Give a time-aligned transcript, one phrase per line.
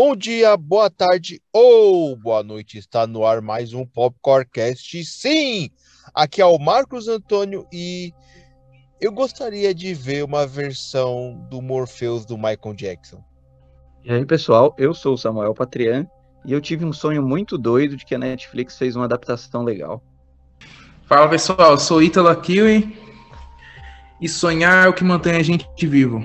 [0.00, 2.78] Bom dia, boa tarde ou boa noite.
[2.78, 5.04] Está no ar mais um Popcorncast.
[5.04, 5.70] Sim,
[6.14, 8.12] aqui é o Marcos Antônio e
[9.00, 13.24] eu gostaria de ver uma versão do Morpheus do Michael Jackson.
[14.04, 16.06] E aí, pessoal, eu sou o Samuel Patrian
[16.44, 20.00] e eu tive um sonho muito doido de que a Netflix fez uma adaptação legal.
[21.06, 22.96] Fala, pessoal, eu sou Ítalo Kiwi
[24.20, 26.24] e sonhar é o que mantém a gente vivo.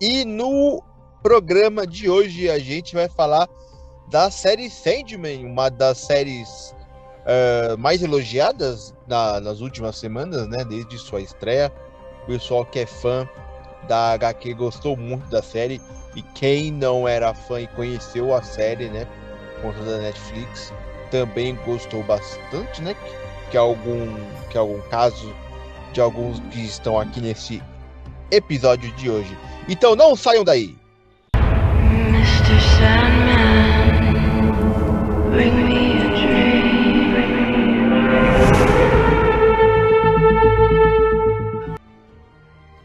[0.00, 0.82] E no
[1.22, 3.48] programa de hoje a gente vai falar
[4.08, 6.74] da série Sandman, uma das séries
[7.26, 10.64] uh, mais elogiadas na, nas últimas semanas, né?
[10.64, 11.72] Desde sua estreia.
[12.22, 13.28] O pessoal que é fã
[13.88, 15.80] da HQ gostou muito da série.
[16.14, 19.06] E quem não era fã e conheceu a série, né?
[19.60, 20.72] Conta da Netflix,
[21.10, 22.94] também gostou bastante, né?
[22.94, 24.14] Que, que, algum,
[24.50, 25.34] que algum caso
[25.92, 27.62] de alguns que estão aqui nesse
[28.30, 29.36] episódio de hoje.
[29.68, 30.85] Então não saiam daí!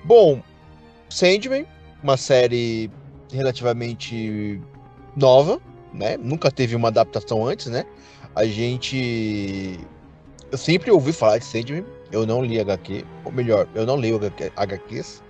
[0.03, 0.41] Bom,
[1.09, 1.65] Sandman,
[2.03, 2.91] uma série
[3.31, 4.61] relativamente
[5.15, 5.61] nova,
[5.93, 6.17] né?
[6.17, 7.85] Nunca teve uma adaptação antes, né?
[8.35, 9.79] A gente.
[10.51, 14.19] Eu sempre ouvi falar de Sandman, eu não li HQ, ou melhor, eu não leio
[14.57, 15.23] HQs,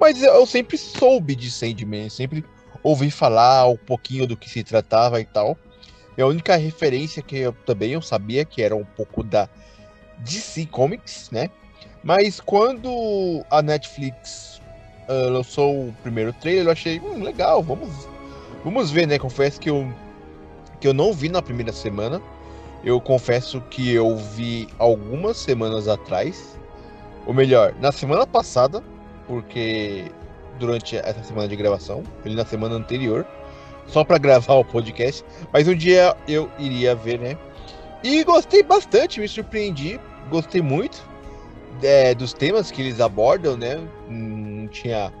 [0.00, 2.44] mas eu sempre soube de Sandman, sempre
[2.86, 5.58] ouvi falar um pouquinho do que se tratava e tal.
[6.16, 9.48] E a única referência que eu também eu sabia que era um pouco da
[10.18, 11.50] DC Comics, né?
[12.02, 14.62] Mas quando a Netflix
[15.08, 18.08] uh, lançou o primeiro trailer, eu achei hum, legal, vamos,
[18.64, 19.18] vamos ver, né?
[19.18, 19.92] Confesso que eu,
[20.80, 22.22] que eu não vi na primeira semana.
[22.84, 26.56] Eu confesso que eu vi algumas semanas atrás.
[27.26, 28.82] Ou melhor, na semana passada,
[29.26, 30.04] porque
[30.58, 33.26] durante essa semana de gravação, ele na semana anterior,
[33.86, 37.38] só para gravar o podcast, mas um dia eu iria ver, né?
[38.02, 39.98] E gostei bastante, me surpreendi,
[40.30, 41.02] gostei muito
[41.82, 43.76] é, dos temas que eles abordam, né?
[44.08, 45.12] Não tinha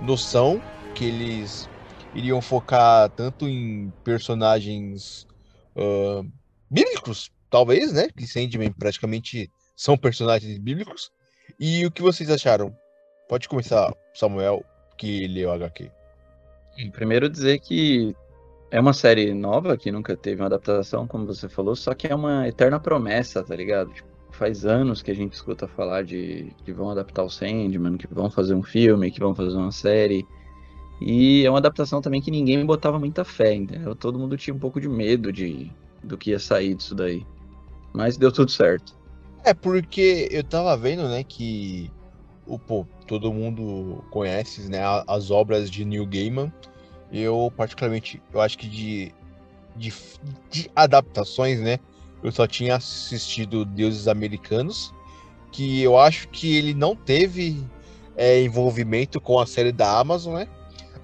[0.00, 0.60] noção
[0.94, 1.68] que eles
[2.14, 5.26] iriam focar tanto em personagens
[5.76, 6.26] uh,
[6.70, 8.08] bíblicos, talvez, né?
[8.16, 11.10] Que Sandman praticamente são personagens bíblicos.
[11.58, 12.74] E o que vocês acharam?
[13.28, 14.64] Pode começar, Samuel,
[14.96, 15.90] que leu HQ.
[16.92, 18.16] Primeiro dizer que
[18.70, 22.14] é uma série nova que nunca teve uma adaptação, como você falou, só que é
[22.14, 23.92] uma eterna promessa, tá ligado?
[23.92, 28.06] Tipo, faz anos que a gente escuta falar de que vão adaptar o Sandman, que
[28.06, 30.26] vão fazer um filme, que vão fazer uma série.
[31.00, 33.94] E é uma adaptação também que ninguém botava muita fé, entendeu?
[33.94, 35.70] Todo mundo tinha um pouco de medo de
[36.02, 37.26] do que ia sair disso daí.
[37.92, 38.96] Mas deu tudo certo.
[39.44, 41.90] É porque eu tava vendo, né, que
[42.56, 44.78] pô, todo mundo conhece, né,
[45.08, 46.52] as obras de Neil Gaiman.
[47.12, 49.12] Eu particularmente, eu acho que de,
[49.74, 49.92] de,
[50.48, 51.80] de adaptações, né,
[52.22, 54.94] eu só tinha assistido Deuses Americanos,
[55.50, 57.64] que eu acho que ele não teve
[58.16, 60.48] é, envolvimento com a série da Amazon, né?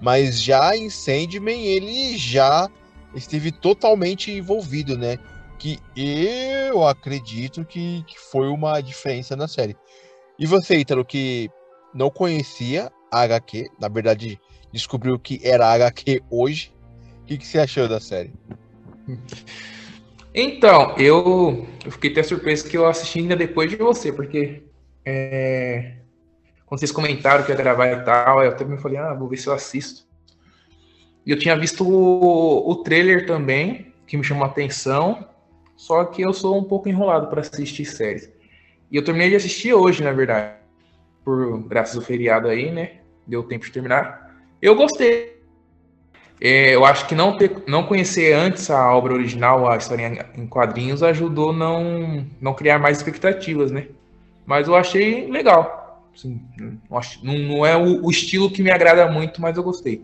[0.01, 2.69] Mas já em Sandman ele já
[3.15, 5.19] esteve totalmente envolvido, né?
[5.59, 9.77] Que eu acredito que, que foi uma diferença na série.
[10.39, 11.51] E você, Ítalo, que
[11.95, 14.41] não conhecia a HQ, na verdade
[14.73, 16.75] descobriu que era a HQ hoje,
[17.23, 18.33] o que, que você achou da série?
[20.35, 24.65] Então, eu, eu fiquei até surpreso que eu assisti ainda depois de você, porque
[25.05, 25.99] é,
[26.67, 29.47] quando vocês comentaram que ia gravar e tal, eu também falei, ah, vou ver se
[29.47, 30.05] eu assisto.
[31.25, 35.25] E eu tinha visto o, o trailer também, que me chamou a atenção,
[35.77, 38.34] só que eu sou um pouco enrolado para assistir séries.
[38.91, 40.55] E eu terminei de assistir hoje, na verdade.
[41.25, 42.93] Por graças ao feriado aí, né?
[43.27, 44.35] Deu tempo de terminar.
[44.61, 45.35] Eu gostei.
[46.41, 50.47] É, eu acho que não, ter, não conhecer antes a obra original, a história em
[50.47, 53.87] quadrinhos, ajudou não não criar mais expectativas, né?
[54.45, 55.85] Mas eu achei legal.
[56.15, 56.41] Assim,
[57.23, 60.03] não, não, é o, o, estilo que me agrada muito, mas eu gostei.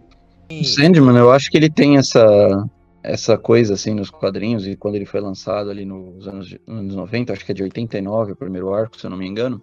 [0.51, 2.69] O Sandman, eu acho que ele tem essa
[3.03, 7.33] essa coisa assim nos quadrinhos e quando ele foi lançado ali nos anos, anos 90,
[7.33, 9.63] acho que é de 89 o primeiro arco, se eu não me engano,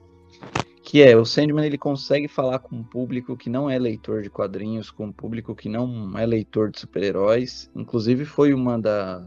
[0.83, 4.29] que é o Sandman ele consegue falar com um público que não é leitor de
[4.29, 9.23] quadrinhos, com um público que não é leitor de super-heróis, inclusive foi uma da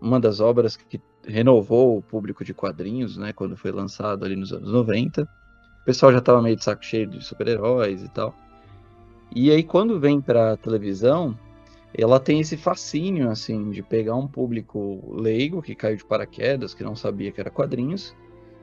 [0.00, 4.52] uma das obras que renovou o público de quadrinhos, né, quando foi lançado ali nos
[4.52, 5.22] anos 90.
[5.22, 8.34] O pessoal já estava meio de saco cheio de super-heróis e tal.
[9.34, 11.38] E aí quando vem para televisão,
[11.96, 16.82] ela tem esse fascínio, assim, de pegar um público leigo, que caiu de paraquedas, que
[16.82, 18.14] não sabia que era quadrinhos,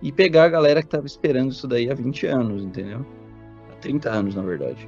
[0.02, 3.06] e pegar a galera que estava esperando isso daí há 20 anos, entendeu?
[3.72, 4.88] Há 30 anos, na verdade.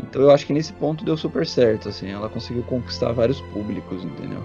[0.00, 4.02] Então eu acho que nesse ponto deu super certo, assim, ela conseguiu conquistar vários públicos,
[4.04, 4.42] entendeu?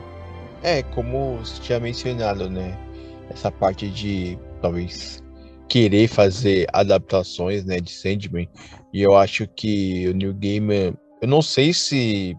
[0.62, 2.78] É, como você tinha mencionado, né?
[3.30, 5.24] Essa parte de talvez
[5.68, 8.48] querer fazer adaptações, né, de Sandman.
[8.94, 12.38] E eu acho que o New Gamer, eu não sei se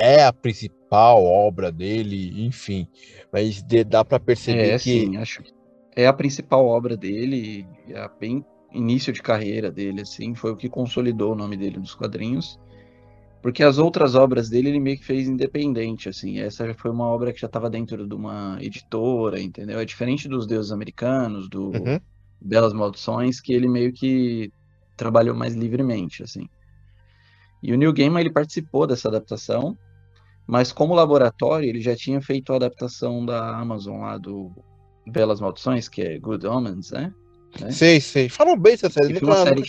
[0.00, 2.88] é a principal obra dele, enfim,
[3.32, 5.52] mas de, dá para perceber é, que sim, acho que
[5.94, 10.68] é a principal obra dele, é bem início de carreira dele, assim, foi o que
[10.68, 12.58] consolidou o nome dele nos quadrinhos.
[13.42, 16.40] Porque as outras obras dele ele meio que fez independente, assim.
[16.40, 19.78] Essa foi uma obra que já estava dentro de uma editora, entendeu?
[19.78, 21.98] É diferente dos Deuses Americanos, do Uhum.
[22.38, 24.52] Belas Maldições, que ele meio que
[24.94, 26.46] trabalhou mais livremente, assim.
[27.62, 29.76] E o Neil Gaiman, ele participou dessa adaptação,
[30.50, 34.50] mas como laboratório, ele já tinha feito a adaptação da Amazon lá do
[35.06, 37.14] Belas Maldições, que é Good Omens, né?
[37.60, 37.70] né?
[37.70, 38.28] sei, sei.
[38.28, 39.68] Falam bem essa série, Que nunca, série- nunca,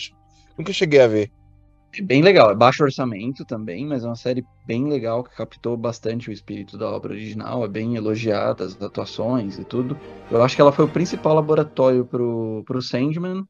[0.58, 1.30] nunca cheguei a ver.
[1.96, 5.76] É bem legal, é baixo orçamento também, mas é uma série bem legal que captou
[5.76, 9.96] bastante o espírito da obra original, é bem elogiada, as atuações e tudo.
[10.32, 13.44] Eu acho que ela foi o principal laboratório pro, pro Sandman.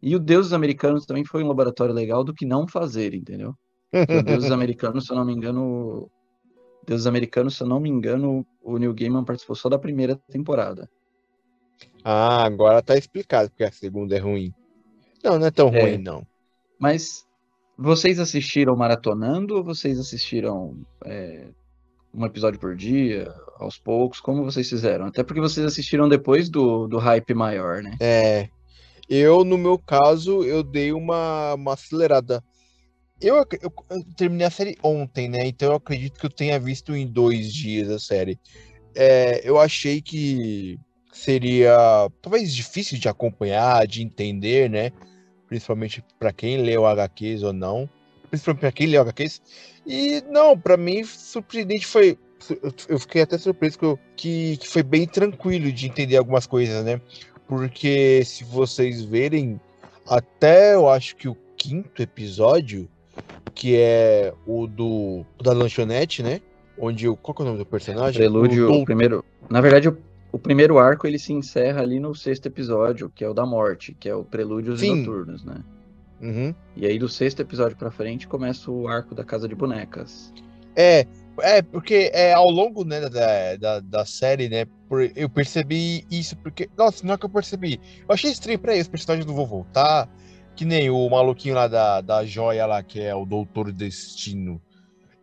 [0.00, 3.54] E o Deuses Americanos também foi um laboratório legal do que não fazer, entendeu?
[4.20, 6.08] O Deuses Americanos, se eu não me engano.
[6.86, 10.88] Deuses Americanos, se eu não me engano, o Neil Gaiman participou só da primeira temporada.
[12.04, 14.52] ah, agora tá explicado porque a segunda é ruim.
[15.22, 15.82] Não, não é tão É.
[15.82, 16.26] ruim, não.
[16.78, 17.26] Mas
[17.76, 21.48] vocês assistiram maratonando ou vocês assistiram é,
[22.14, 24.18] um episódio por dia, aos poucos?
[24.20, 25.06] Como vocês fizeram?
[25.06, 27.96] Até porque vocês assistiram depois do, do hype maior, né?
[28.00, 28.48] É.
[29.08, 32.42] Eu, no meu caso, eu dei uma, uma acelerada.
[33.20, 35.46] Eu, eu, eu terminei a série ontem, né?
[35.46, 38.38] Então eu acredito que eu tenha visto em dois dias a série.
[38.94, 40.78] É, eu achei que
[41.12, 41.76] seria
[42.22, 44.90] talvez difícil de acompanhar, de entender, né?
[45.48, 47.88] Principalmente para quem leu HQs ou não.
[48.30, 49.42] Principalmente para quem leu HQs.
[49.86, 52.18] E não, para mim, surpreendente foi.
[52.88, 56.82] Eu fiquei até surpreso que, eu- que, que foi bem tranquilo de entender algumas coisas,
[56.84, 57.00] né?
[57.46, 59.60] Porque se vocês verem,
[60.06, 62.88] até eu acho que o quinto episódio,
[63.54, 66.40] que é o do o da lanchonete, né?
[66.78, 67.16] Onde o.
[67.16, 68.20] Qual que é o nome do personagem?
[68.20, 69.24] Prelúdio, O o Dou- primeiro.
[69.48, 69.98] Na verdade, o,
[70.32, 73.94] o primeiro arco ele se encerra ali no sexto episódio, que é o da morte,
[73.98, 74.96] que é o Prelúdios e Sim.
[74.96, 75.56] Noturnos, né?
[76.22, 76.54] Uhum.
[76.76, 80.32] E aí do sexto episódio pra frente começa o arco da Casa de Bonecas.
[80.76, 81.06] É,
[81.40, 84.66] é, porque é ao longo né, da, da, da série, né?
[84.88, 86.68] por- eu percebi isso, porque.
[86.76, 87.80] Nossa, não é que eu percebi.
[88.08, 90.08] Eu achei estranho pra aí, os personagens não vão voltar.
[90.60, 94.60] Que nem o maluquinho lá da, da joia lá, que é o Doutor Destino.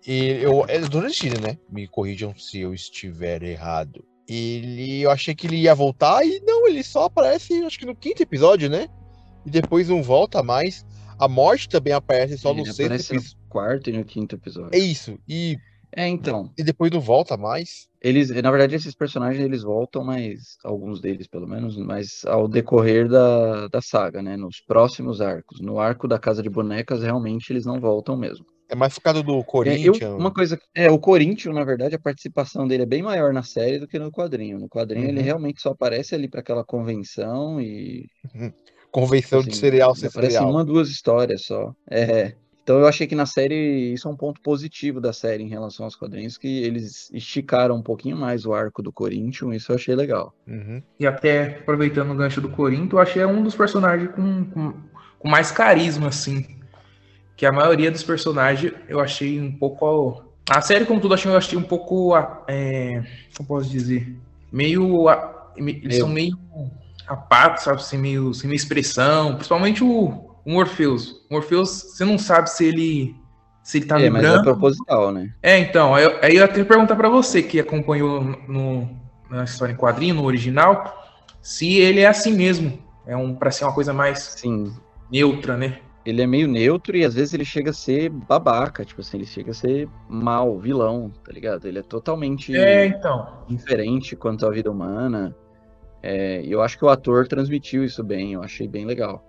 [0.03, 1.59] E eu, é Doutor Destino, né?
[1.69, 4.03] Me corrijam se eu estiver errado.
[4.27, 4.99] Ele.
[4.99, 8.23] Eu achei que ele ia voltar e não, ele só aparece, acho que no quinto
[8.23, 8.87] episódio, né?
[9.45, 10.83] E depois não volta mais.
[11.19, 13.37] A morte também aparece só no ele sexto aparece no episódio.
[13.47, 14.71] quarto e no quinto episódio.
[14.73, 15.19] É isso.
[15.29, 15.55] E,
[15.95, 16.51] É, então.
[16.57, 17.86] e depois não volta mais.
[18.07, 23.07] Eles, na verdade, esses personagens eles voltam, mas alguns deles, pelo menos, mas ao decorrer
[23.09, 24.37] da, da saga, né?
[24.37, 25.59] Nos próximos arcos.
[25.61, 28.45] No arco da Casa de Bonecas, realmente eles não voltam mesmo.
[28.69, 30.13] É mais focado do É, eu- Corinthians.
[30.19, 33.79] uma coisa, é, o Corinthians, na verdade, a participação dele é bem maior na série
[33.79, 34.59] do que no quadrinho.
[34.59, 35.25] No quadrinho, ele Uhum.
[35.25, 38.05] realmente só aparece ali para aquela convenção e
[38.91, 40.49] Convenção de assim, cereal ele sem cereal.
[40.49, 41.73] uma, duas histórias só.
[41.89, 42.33] É.
[42.67, 45.85] Então eu achei que na série, isso é um ponto positivo da série em relação
[45.85, 49.95] aos quadrinhos, que eles esticaram um pouquinho mais o arco do Corinthians, isso eu achei
[49.95, 50.35] legal.
[50.45, 50.83] Uhum.
[50.99, 54.73] E até aproveitando o gancho do Corinto, eu achei um dos personagens com, com,
[55.17, 56.45] com mais carisma, assim.
[57.37, 60.25] Que a maioria dos personagens eu achei um pouco.
[60.49, 62.17] A série, como tudo, eu achei, um pouco.
[62.49, 63.01] É,
[63.37, 64.13] como posso dizer?
[64.51, 65.05] Meio.
[65.55, 66.37] me- Eles Meio- são meio
[67.07, 67.81] apáticos, sabe?
[67.85, 69.35] Sem meio, sem meio expressão.
[69.35, 71.25] Principalmente o, o Morpheus.
[71.29, 73.15] O Morpheus, você não sabe se ele.
[73.61, 75.33] Se ele tá é, mas é proposital, né?
[75.43, 78.89] É, então, aí eu, aí eu até perguntar pra você que acompanhou no,
[79.29, 81.05] na história em quadrinho, no original,
[81.41, 82.79] se ele é assim mesmo.
[83.05, 84.73] É um para ser uma coisa mais Sim,
[85.11, 85.79] neutra, né?
[86.05, 89.25] ele é meio neutro e às vezes ele chega a ser babaca, tipo assim, ele
[89.25, 91.67] chega a ser mal, vilão, tá ligado?
[91.67, 93.43] Ele é totalmente É, então.
[93.49, 95.35] diferente quanto à vida humana.
[96.01, 99.21] É, eu acho que o ator transmitiu isso bem, eu achei bem legal.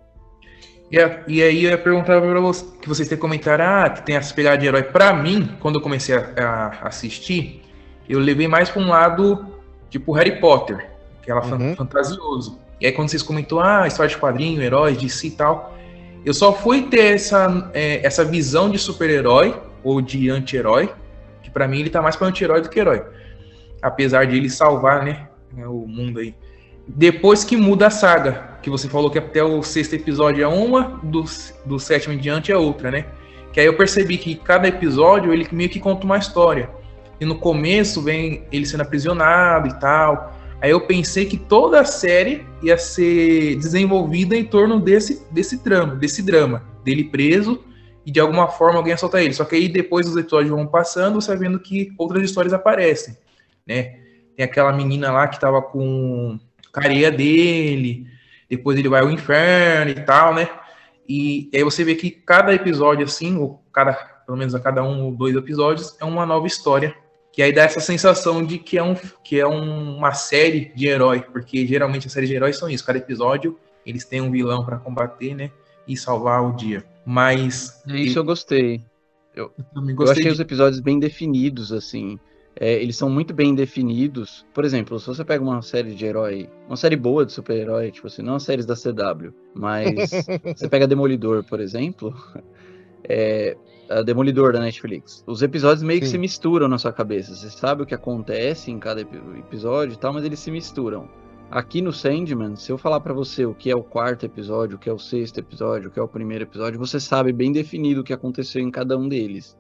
[0.91, 4.03] E, a- e aí eu ia perguntar pra você, que vocês têm comentado, ah, que
[4.03, 4.83] tem essa pegada de herói.
[4.83, 7.63] Pra mim, quando eu comecei a, a assistir,
[8.09, 9.47] eu levei mais pra um lado,
[9.91, 10.89] tipo Harry Potter,
[11.23, 11.77] que era Uhum.
[11.77, 12.59] fantasioso.
[12.81, 15.77] E aí quando vocês comentou, ah, história de quadrinho, heróis, de si e tal,
[16.25, 19.55] eu só fui ter essa, é, essa visão de super-herói
[19.85, 20.91] ou de anti-herói,
[21.43, 23.05] que pra mim ele tá mais pra anti-herói do que herói.
[23.83, 25.29] Apesar de ele salvar, né,
[25.67, 26.35] o mundo aí.
[26.89, 30.99] Depois que muda a saga, que você falou que até o sexto episódio é uma,
[31.03, 31.23] do,
[31.67, 33.07] do sétimo em diante é outra, né?
[33.53, 36.71] Que aí eu percebi que cada episódio ele meio que conta uma história.
[37.21, 40.35] E no começo vem ele sendo aprisionado e tal.
[40.61, 45.95] Aí eu pensei que toda a série ia ser desenvolvida em torno desse, desse drama,
[45.95, 47.65] desse drama, dele preso
[48.05, 49.35] e de alguma forma alguém ia soltar ele.
[49.35, 53.17] Só que aí depois os episódios vão passando, você vai vendo que outras histórias aparecem,
[53.67, 53.97] né?
[54.37, 56.39] Tem aquela menina lá que tava com
[56.73, 58.07] careia dele,
[58.49, 60.49] depois ele vai ao inferno e tal, né?
[61.09, 63.93] E aí você vê que cada episódio, assim, ou cada,
[64.27, 66.95] pelo menos a cada um ou dois episódios, é uma nova história.
[67.33, 70.87] Que aí dá essa sensação de que é, um, que é um, uma série de
[70.87, 72.85] herói, porque geralmente as séries de heróis são isso.
[72.85, 75.51] Cada episódio eles têm um vilão para combater, né?
[75.87, 76.85] E salvar o dia.
[77.07, 77.83] Mas.
[77.87, 78.83] Isso eu gostei.
[79.35, 80.31] Eu, eu, eu achei de...
[80.31, 82.19] os episódios bem definidos, assim
[82.61, 84.45] é, eles são muito bem definidos.
[84.53, 88.09] Por exemplo, se você pega uma série de herói, uma série boa de super-herói, tipo
[88.09, 90.11] assim, não as séries da CW, mas
[90.57, 92.13] você pega Demolidor, por exemplo,
[93.09, 93.57] é,
[93.89, 95.23] a Demolidor da Netflix.
[95.25, 96.05] Os episódios meio Sim.
[96.05, 97.33] que se misturam na sua cabeça.
[97.33, 101.09] Você sabe o que acontece em cada episódio e tal, mas eles se misturam.
[101.51, 104.79] Aqui no Sandman, se eu falar para você o que é o quarto episódio, o
[104.79, 108.01] que é o sexto episódio, o que é o primeiro episódio, você sabe bem definido
[108.01, 109.57] o que aconteceu em cada um deles.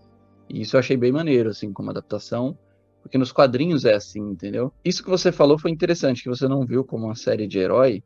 [0.50, 2.58] E isso eu achei bem maneiro, assim, como adaptação.
[3.02, 4.72] Porque nos quadrinhos é assim, entendeu?
[4.84, 8.02] Isso que você falou foi interessante, que você não viu como uma série de herói,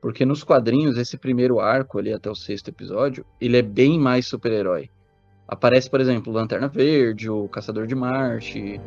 [0.00, 4.26] porque nos quadrinhos, esse primeiro arco ali até o sexto episódio, ele é bem mais
[4.26, 4.90] super-herói.
[5.46, 8.80] Aparece, por exemplo, o Lanterna Verde, o Caçador de Marte,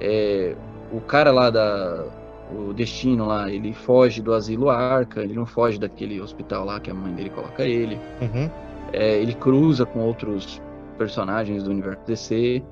[0.00, 0.56] é,
[0.90, 2.06] o cara lá da.
[2.50, 6.90] O Destino lá, ele foge do asilo Arca, ele não foge daquele hospital lá que
[6.90, 7.98] a mãe dele coloca ele.
[8.20, 8.50] Uhum.
[8.92, 10.62] É, ele cruza com outros
[10.96, 12.62] personagens do universo DC.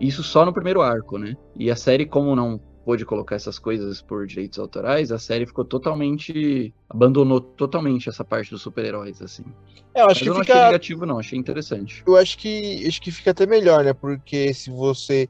[0.00, 1.36] Isso só no primeiro arco, né?
[1.56, 5.64] E a série, como não pôde colocar essas coisas por direitos autorais, a série ficou
[5.64, 6.72] totalmente.
[6.88, 9.44] abandonou totalmente essa parte dos super-heróis, assim.
[9.94, 10.52] É, eu acho Mas que eu não fica...
[10.52, 12.02] achei negativo, não, achei interessante.
[12.06, 13.92] Eu acho que acho que fica até melhor, né?
[13.92, 15.28] Porque se você.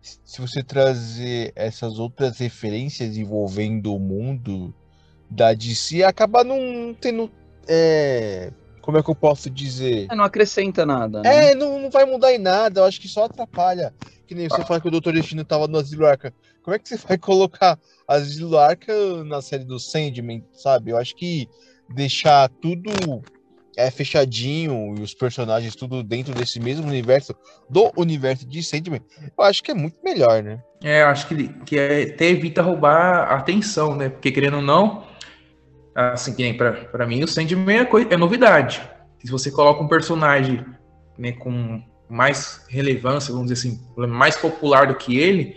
[0.00, 4.72] Se você trazer essas outras referências envolvendo o mundo
[5.28, 7.30] da DC, acaba não tendo.
[7.66, 8.50] É,
[8.88, 10.06] como é que eu posso dizer?
[10.10, 11.20] É, não acrescenta nada.
[11.20, 11.50] Né?
[11.50, 13.92] É, não, não vai mudar em nada, eu acho que só atrapalha.
[14.26, 14.64] Que nem você ah.
[14.64, 16.32] fala que o Doutor Destino tava no Asilo Arca.
[16.62, 17.78] Como é que você vai colocar
[18.08, 20.90] Asilo Arca na série do Sandman, sabe?
[20.90, 21.46] Eu acho que
[21.90, 22.90] deixar tudo
[23.76, 27.34] é fechadinho e os personagens tudo dentro desse mesmo universo,
[27.68, 29.02] do universo de Sandman,
[29.36, 30.60] eu acho que é muito melhor, né?
[30.82, 34.08] É, eu acho que, que é, até evita roubar a atenção, né?
[34.08, 35.04] Porque querendo ou não,
[35.98, 38.80] assim, que nem pra, pra mim, o Sandman é, coisa, é novidade.
[39.24, 40.64] Se você coloca um personagem
[41.18, 45.56] né, com mais relevância, vamos dizer assim, mais popular do que ele,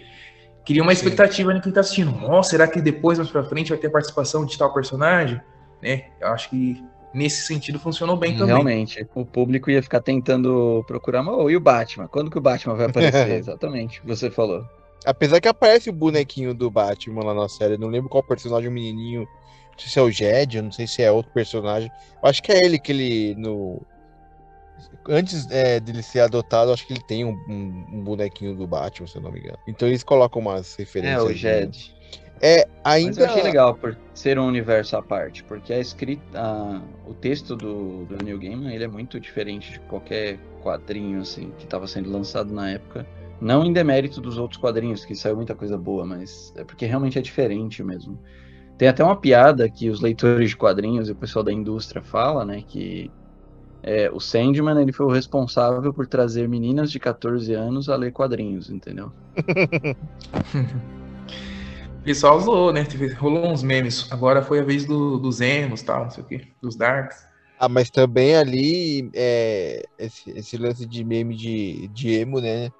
[0.65, 1.01] cria uma Sim.
[1.01, 2.11] expectativa em quem tá assistindo.
[2.11, 5.39] Nossa, será que depois, mais pra frente, vai ter participação de tal personagem?
[5.81, 6.05] Né?
[6.19, 6.83] Eu acho que
[7.13, 8.47] nesse sentido funcionou bem também.
[8.47, 12.07] Realmente, o público ia ficar tentando procurar, oh, e o Batman?
[12.07, 13.29] Quando que o Batman vai aparecer?
[13.37, 14.65] Exatamente, você falou.
[15.05, 18.71] Apesar que aparece o bonequinho do Batman lá na série, não lembro qual personagem, o
[18.71, 19.27] menininho
[19.71, 21.91] não sei se é o Jed, eu não sei se é outro personagem.
[22.21, 23.35] Eu acho que é ele que ele.
[23.35, 23.81] No...
[25.07, 29.07] Antes é, dele ser adotado, acho que ele tem um, um, um, bonequinho do Batman,
[29.07, 29.57] se eu não me engano.
[29.67, 31.19] Então eles colocam umas referências.
[31.19, 31.95] É, o Jed.
[32.41, 33.09] É, ainda.
[33.09, 37.13] Mas eu achei legal por ser um universo à parte, porque a escrita, a, o
[37.13, 41.87] texto do, do New Gaiman ele é muito diferente de qualquer quadrinho assim que estava
[41.87, 43.05] sendo lançado na época.
[43.39, 47.17] Não em demérito dos outros quadrinhos, que saiu muita coisa boa, mas é porque realmente
[47.17, 48.19] é diferente mesmo.
[48.81, 52.43] Tem até uma piada que os leitores de quadrinhos e o pessoal da indústria fala,
[52.43, 53.11] né, que
[53.83, 58.11] é, o Sandman ele foi o responsável por trazer meninas de 14 anos a ler
[58.11, 59.11] quadrinhos, entendeu?
[61.99, 62.83] o pessoal usou, né?
[63.19, 64.11] Rolou uns memes.
[64.11, 67.23] Agora foi a vez do, dos emos, tal, não sei o quê, dos darks.
[67.59, 72.71] Ah, mas também ali é, esse, esse, lance de meme de, de emo, né?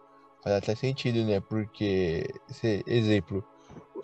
[0.43, 1.39] Faz até sentido, né?
[1.39, 3.45] Porque, esse exemplo,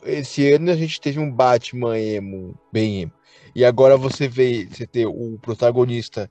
[0.07, 3.11] esse ano a gente teve um Batman emo, bem emo.
[3.55, 6.29] E agora você vê, você ter o protagonista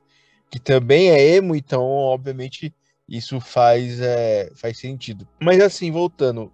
[0.50, 2.74] que também é emo, então obviamente
[3.08, 5.26] isso faz, é, faz sentido.
[5.40, 6.52] Mas assim, voltando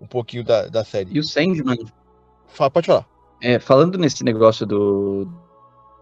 [0.00, 1.12] um pouquinho da, da série.
[1.12, 1.78] E o Sandman?
[2.48, 3.06] Fala, pode falar.
[3.40, 5.26] É, falando nesse negócio do,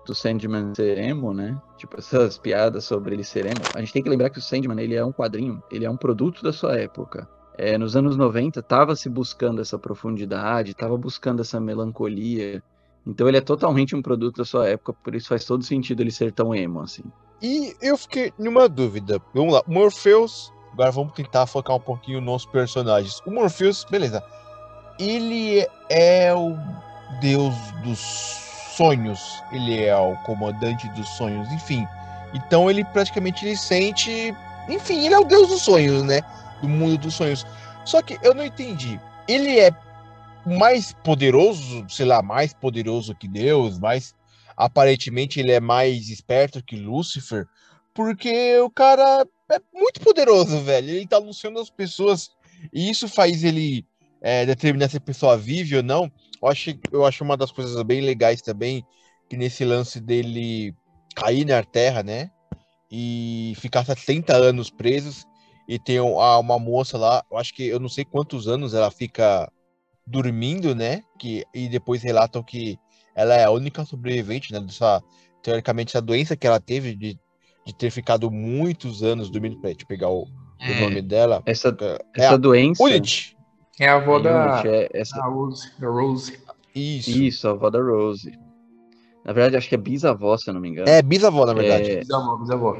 [0.06, 1.60] do Sandman ser emo, né?
[1.78, 3.60] Tipo, essas piadas sobre ele ser emo.
[3.74, 5.96] A gente tem que lembrar que o Sandman, ele é um quadrinho, ele é um
[5.96, 7.28] produto da sua época
[7.58, 12.62] é, nos anos 90 estava se buscando essa profundidade, estava buscando essa melancolia.
[13.06, 16.10] Então ele é totalmente um produto da sua época, por isso faz todo sentido ele
[16.10, 17.02] ser tão emo assim.
[17.42, 19.20] E eu fiquei numa dúvida.
[19.34, 20.52] Vamos lá, Morpheus.
[20.72, 23.20] Agora vamos tentar focar um pouquinho nos personagens.
[23.26, 24.22] O Morpheus, beleza.
[24.98, 26.56] Ele é o
[27.20, 27.54] deus
[27.84, 27.98] dos
[28.76, 29.42] sonhos.
[29.50, 31.84] Ele é o comandante dos sonhos, enfim.
[32.32, 34.34] Então ele praticamente ele sente
[34.68, 36.22] Enfim, ele é o deus dos sonhos, né?
[36.62, 37.44] Do mundo dos sonhos.
[37.84, 38.98] Só que eu não entendi.
[39.28, 39.70] Ele é
[40.46, 44.14] mais poderoso, sei lá, mais poderoso que Deus, mais
[44.56, 47.46] aparentemente ele é mais esperto que Lúcifer,
[47.94, 50.90] porque o cara é muito poderoso, velho.
[50.90, 52.30] Ele tá anunciando as pessoas
[52.72, 53.84] e isso faz ele
[54.20, 56.10] é, determinar se a pessoa vive ou não.
[56.40, 58.84] Eu acho, eu acho uma das coisas bem legais também
[59.28, 60.74] que nesse lance dele
[61.14, 62.30] cair na terra, né?
[62.90, 65.24] E ficar 70 anos presos
[65.68, 69.50] e tem uma moça lá, eu acho que eu não sei quantos anos ela fica
[70.06, 71.02] dormindo, né?
[71.18, 72.78] Que, e depois relatam que
[73.14, 74.60] ela é a única sobrevivente, né?
[74.60, 75.02] Dessa,
[75.42, 77.18] teoricamente, essa doença que ela teve de,
[77.64, 79.56] de ter ficado muitos anos dormindo.
[79.60, 80.26] Peraí, deixa eu pegar o,
[80.60, 81.42] é, o nome dela.
[81.46, 82.82] Essa, é essa doença.
[83.78, 85.16] É a avó da, é essa...
[85.16, 85.70] da Rose.
[85.78, 86.38] Da Rose.
[86.74, 87.10] Isso.
[87.10, 88.32] Isso, a avó da Rose.
[89.24, 90.88] Na verdade, acho que é bisavó, se eu não me engano.
[90.88, 91.90] É, bisavó, na verdade.
[91.90, 91.98] É...
[92.00, 92.76] Bisavó, bisavó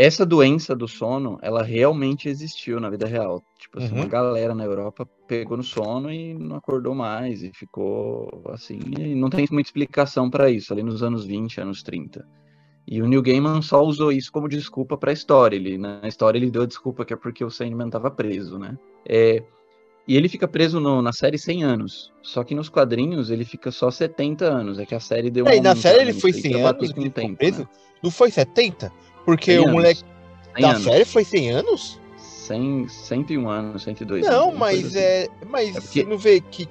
[0.00, 3.42] essa doença do sono, ela realmente existiu na vida real.
[3.58, 4.00] Tipo assim, uhum.
[4.00, 9.14] uma galera na Europa pegou no sono e não acordou mais e ficou assim, e
[9.14, 12.26] não tem muita explicação para isso, ali nos anos 20, anos 30.
[12.88, 15.54] E o Neil Gaiman só usou isso como desculpa para a história.
[15.54, 18.78] Ele, na história ele deu a desculpa que é porque o Sandman estava preso, né?
[19.06, 19.42] É,
[20.08, 22.12] e ele fica preso no, na série 100 anos.
[22.22, 24.78] Só que nos quadrinhos ele fica só 70 anos.
[24.78, 25.46] É que a série deu.
[25.46, 26.92] É, na série ele foi 100 anos?
[26.92, 27.60] Com tempo, preso?
[27.60, 27.68] Né?
[28.02, 28.90] Não foi 70?
[29.24, 30.02] Porque o moleque
[30.58, 30.84] da anos.
[30.84, 32.00] série foi 100 anos?
[32.16, 34.98] 100, 101 anos, 102 Não, anos, mas assim.
[34.98, 35.28] é.
[35.48, 35.86] Mas é porque...
[35.86, 36.68] você não vê que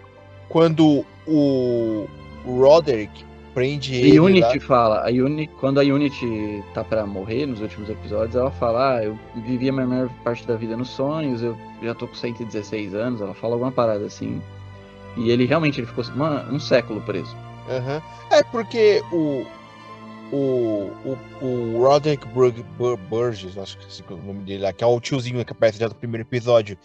[0.49, 2.07] quando o,
[2.45, 4.17] Roderick prende ele.
[4.17, 4.65] A Unity lá...
[4.65, 9.03] fala, a Unity, quando a Unity tá pra morrer nos últimos episódios, ela fala: Ah,
[9.03, 12.93] eu vivi a minha maior parte da vida nos sonhos, eu já tô com 116
[12.93, 14.41] anos, ela fala alguma parada assim.
[15.15, 17.35] E ele realmente ele ficou uma, um século preso.
[17.69, 18.01] Uhum.
[18.31, 19.45] É porque o,
[20.31, 20.91] o,
[21.41, 25.43] o, o Roderick Burgess, acho que é o nome dele lá, que é o tiozinho
[25.43, 26.77] que aparece já no primeiro episódio,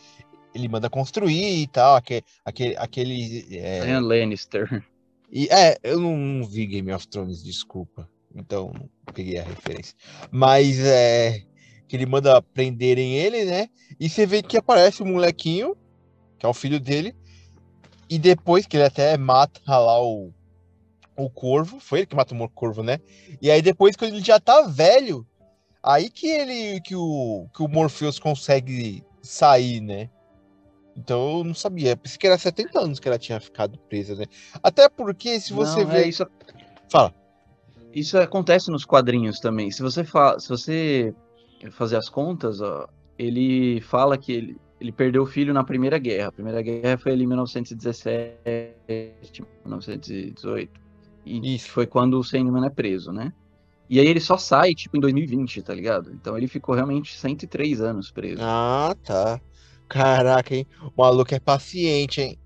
[0.54, 2.24] ele manda construir e tal, aquele.
[2.44, 4.00] aquele, aquele é...
[4.00, 4.84] Lannister.
[5.30, 8.08] E, é, eu não, não, vi Game of Thrones, desculpa.
[8.34, 9.94] Então, não peguei a referência.
[10.30, 11.42] Mas é.
[11.88, 13.68] Que ele manda prenderem ele, né?
[13.98, 15.76] E você vê que aparece o um molequinho,
[16.38, 17.14] que é o filho dele.
[18.08, 20.32] E depois que ele até mata lá o,
[21.16, 22.98] o corvo, foi ele que matou o corvo, né?
[23.40, 25.26] E aí depois quando ele já tá velho,
[25.82, 30.10] aí que ele que o que o Morpheus consegue sair, né?
[30.96, 34.26] Então eu não sabia, pensei que era 70 anos que ela tinha ficado presa, né?
[34.62, 36.24] Até porque se você não, vê é isso
[36.88, 37.12] Fala.
[37.92, 39.70] Isso acontece nos quadrinhos também.
[39.70, 41.14] Se você fala, se você
[41.72, 46.28] fazer as contas, ó, ele fala que ele, ele perdeu o filho na Primeira Guerra.
[46.28, 50.80] A Primeira Guerra foi ali em 1917, 1918.
[51.24, 51.70] E Isso.
[51.70, 53.32] foi quando o Sandman é preso, né?
[53.88, 56.10] E aí ele só sai, tipo, em 2020, tá ligado?
[56.12, 58.40] Então ele ficou realmente 103 anos preso.
[58.42, 59.40] Ah, tá.
[59.88, 60.66] Caraca, hein?
[60.96, 62.38] O maluco é paciente, hein?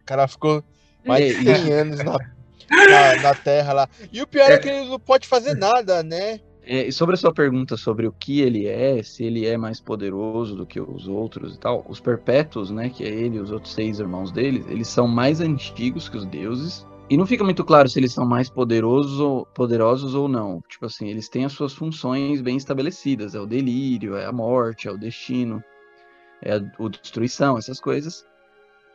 [0.00, 0.62] O cara ficou
[1.04, 3.88] mais de 100 anos na, na, na, Terra lá.
[4.12, 6.40] E o pior é, é que ele não pode fazer nada, né?
[6.70, 9.80] É, e sobre a sua pergunta sobre o que ele é, se ele é mais
[9.80, 13.50] poderoso do que os outros e tal, os perpétuos, né, que é ele e os
[13.50, 17.64] outros seis irmãos dele, eles são mais antigos que os deuses, e não fica muito
[17.64, 20.60] claro se eles são mais poderosos ou, poderosos ou não.
[20.68, 23.34] Tipo assim, eles têm as suas funções bem estabelecidas.
[23.34, 25.62] É o delírio, é a morte, é o destino,
[26.42, 28.26] é a, a destruição, essas coisas.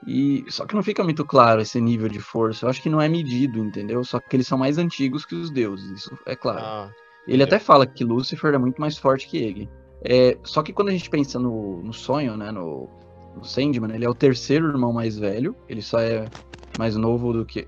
[0.05, 2.65] E só que não fica muito claro esse nível de força.
[2.65, 4.03] Eu acho que não é medido, entendeu?
[4.03, 6.59] Só que eles são mais antigos que os deuses, isso é claro.
[6.59, 6.91] Ah,
[7.27, 9.69] ele até fala que Lúcifer é muito mais forte que ele.
[10.03, 12.89] É, só que quando a gente pensa no, no sonho, né, no,
[13.35, 15.55] no Sandman, ele é o terceiro irmão mais velho.
[15.69, 16.29] Ele só é
[16.77, 17.67] mais novo do que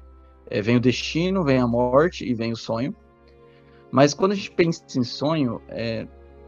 [0.49, 2.95] é, vem o destino, vem a morte e vem o sonho.
[3.91, 6.07] Mas quando a gente pensa em sonho, é,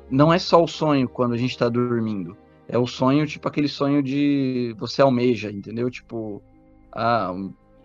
[0.09, 2.35] não é só o sonho quando a gente está dormindo.
[2.67, 5.89] É o sonho, tipo aquele sonho de você almeja, entendeu?
[5.89, 6.41] Tipo,
[6.91, 7.33] ah,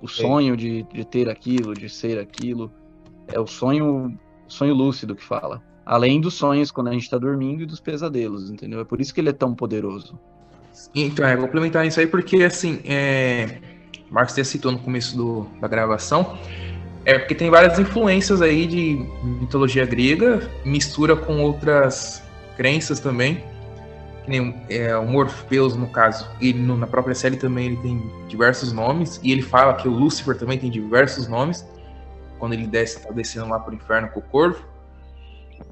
[0.01, 2.71] o sonho de, de ter aquilo, de ser aquilo.
[3.29, 5.63] É o sonho, sonho lúcido que fala.
[5.87, 8.81] Além dos sonhos quando a gente está dormindo e dos pesadelos, entendeu?
[8.81, 10.19] É por isso que ele é tão poderoso.
[10.95, 13.61] Então, é complementar isso aí, porque assim, é
[14.13, 16.39] Marcos até citou no começo do, da gravação,
[17.05, 22.23] é porque tem várias influências aí de mitologia grega, mistura com outras
[22.57, 23.43] crenças também.
[24.25, 28.13] Que nem é, o Morpheus, no caso, ele no, na própria série também ele tem
[28.29, 31.67] diversos nomes, e ele fala que o Lúcifer também tem diversos nomes,
[32.39, 34.63] quando ele desce, tá descendo lá pro inferno com o corvo.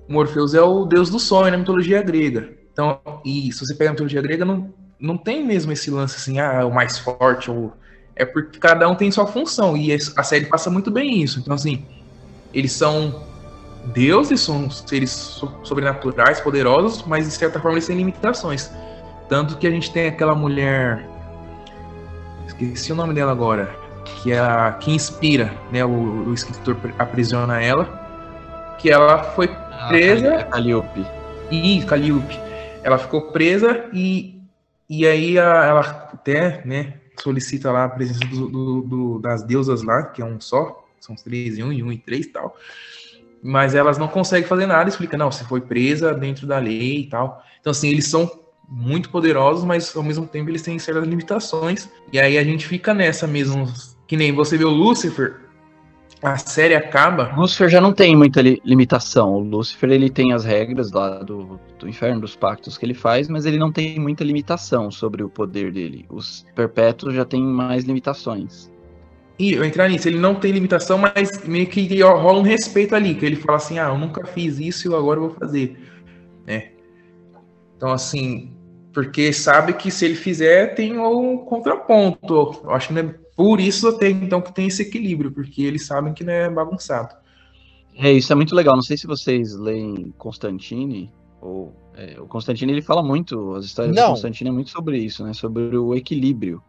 [0.08, 2.48] O Morpheus é o deus do sonho na mitologia grega.
[2.72, 6.40] Então, e se você pegar a mitologia grega, não, não tem mesmo esse lance assim,
[6.40, 7.72] ah, o mais forte, ou
[8.20, 11.40] é porque cada um tem sua função e a série passa muito bem isso.
[11.40, 11.86] Então, assim,
[12.52, 13.22] eles são
[13.86, 18.70] deuses, são seres sobrenaturais, poderosos, mas de certa forma eles têm limitações.
[19.26, 21.08] Tanto que a gente tem aquela mulher.
[22.46, 23.74] Esqueci o nome dela agora.
[24.04, 25.82] Que é a que inspira, né?
[25.82, 28.76] O, o escritor aprisiona ela.
[28.78, 30.40] Que ela foi ah, presa.
[30.40, 31.06] Ah, Calliope.
[31.50, 32.38] E Calliope.
[32.82, 34.42] Ela ficou presa e,
[34.90, 35.80] e aí a, ela
[36.12, 36.99] até, né?
[37.22, 40.86] Solicita lá a presença do, do, do, das deusas lá, que é um só.
[41.00, 42.56] São três e um, e um e três e tal
[43.42, 47.06] mas elas não conseguem fazer nada, explica, não, você foi presa dentro da lei e
[47.06, 47.42] tal.
[47.60, 48.30] Então, assim, eles são
[48.68, 51.88] muito poderosos, mas ao mesmo tempo eles têm certas limitações.
[52.12, 53.66] E aí a gente fica nessa mesmo,
[54.06, 55.36] que nem você vê o Lucifer,
[56.22, 57.32] a série acaba.
[57.36, 59.34] O Lucifer já não tem muita li limitação.
[59.34, 63.28] O Lucifer ele tem as regras lá do, do inferno, dos pactos que ele faz,
[63.28, 66.04] mas ele não tem muita limitação sobre o poder dele.
[66.10, 68.70] Os perpétuos já têm mais limitações.
[69.38, 73.14] E eu entrar nisso, ele não tem limitação, mas meio que rola um respeito ali,
[73.14, 75.78] que ele fala assim, ah, eu nunca fiz isso e agora eu vou fazer.
[76.46, 76.72] Né?
[77.74, 78.52] Então, assim,
[78.92, 82.60] porque sabe que se ele fizer, tem um contraponto.
[82.64, 86.12] Eu acho que é por isso até então que tem esse equilíbrio, porque eles sabem
[86.12, 87.14] que não é bagunçado.
[87.96, 88.74] É, isso é muito legal.
[88.74, 93.94] Não sei se vocês leem Constantine, ou é, o Constantine ele fala muito, as histórias
[93.94, 94.04] não.
[94.04, 95.32] do Constantine é muito sobre isso, né?
[95.32, 96.62] Sobre o equilíbrio.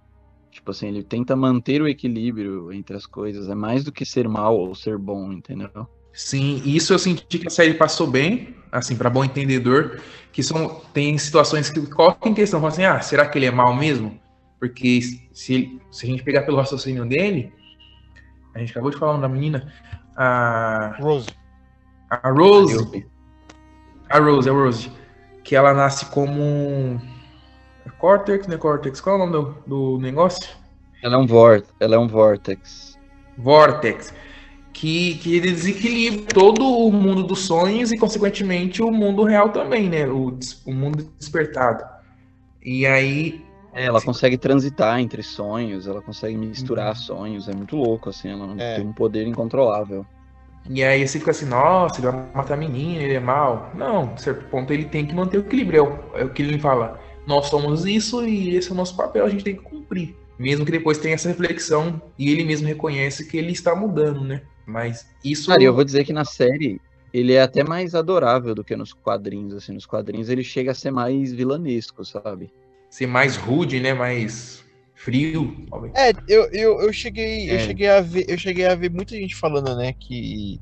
[0.51, 3.47] Tipo assim, ele tenta manter o equilíbrio entre as coisas.
[3.47, 5.87] É mais do que ser mal ou ser bom, entendeu?
[6.13, 10.01] Sim, isso eu senti que a série passou bem, assim, para bom entendedor,
[10.33, 13.51] que são tem situações que colocam em questão, falam assim, ah, será que ele é
[13.51, 14.19] mal mesmo?
[14.61, 15.01] Porque
[15.33, 17.51] se, se a gente pegar pelo raciocínio dele,
[18.53, 19.73] a gente acabou de falar da menina,
[20.15, 21.29] a Rose.
[22.07, 23.07] A Rose.
[24.07, 24.91] A Rose, a Rose,
[25.43, 27.01] que ela nasce como
[27.83, 28.55] é Cortex, né?
[28.55, 29.01] Cortex.
[29.01, 29.31] Qual é o nome
[29.65, 30.47] do, do negócio?
[31.01, 31.73] Ela é um vortex.
[31.79, 32.99] Ela é um vortex.
[33.39, 34.13] Vortex.
[34.73, 40.05] Que, que desequilibra todo o mundo dos sonhos e, consequentemente, o mundo real também, né?
[40.07, 41.83] O, o mundo despertado.
[42.61, 43.43] E aí.
[43.73, 46.95] É, ela assim, consegue transitar entre sonhos, ela consegue misturar uhum.
[46.95, 48.75] sonhos, é muito louco, assim, ela é.
[48.75, 50.05] tem um poder incontrolável.
[50.69, 53.71] E aí você fica assim, nossa, ele vai matar a menina, ele é mal.
[53.73, 56.41] Não, a certo ponto ele tem que manter o equilíbrio, é o, é o que
[56.41, 59.61] ele fala nós somos isso e esse é o nosso papel, a gente tem que
[59.61, 60.15] cumprir.
[60.39, 64.41] Mesmo que depois tenha essa reflexão e ele mesmo reconhece que ele está mudando, né?
[64.65, 65.49] Mas isso.
[65.49, 66.81] Cara, eu vou dizer que na série
[67.13, 69.53] ele é até mais adorável do que nos quadrinhos.
[69.53, 72.51] Assim, nos quadrinhos ele chega a ser mais vilanesco, sabe?
[72.91, 73.91] Ser mais rude, né?
[73.95, 75.65] Mais frio.
[75.95, 77.55] É, eu, eu, eu cheguei, é.
[77.55, 80.61] eu cheguei a ver, eu cheguei a ver muita gente falando, né, que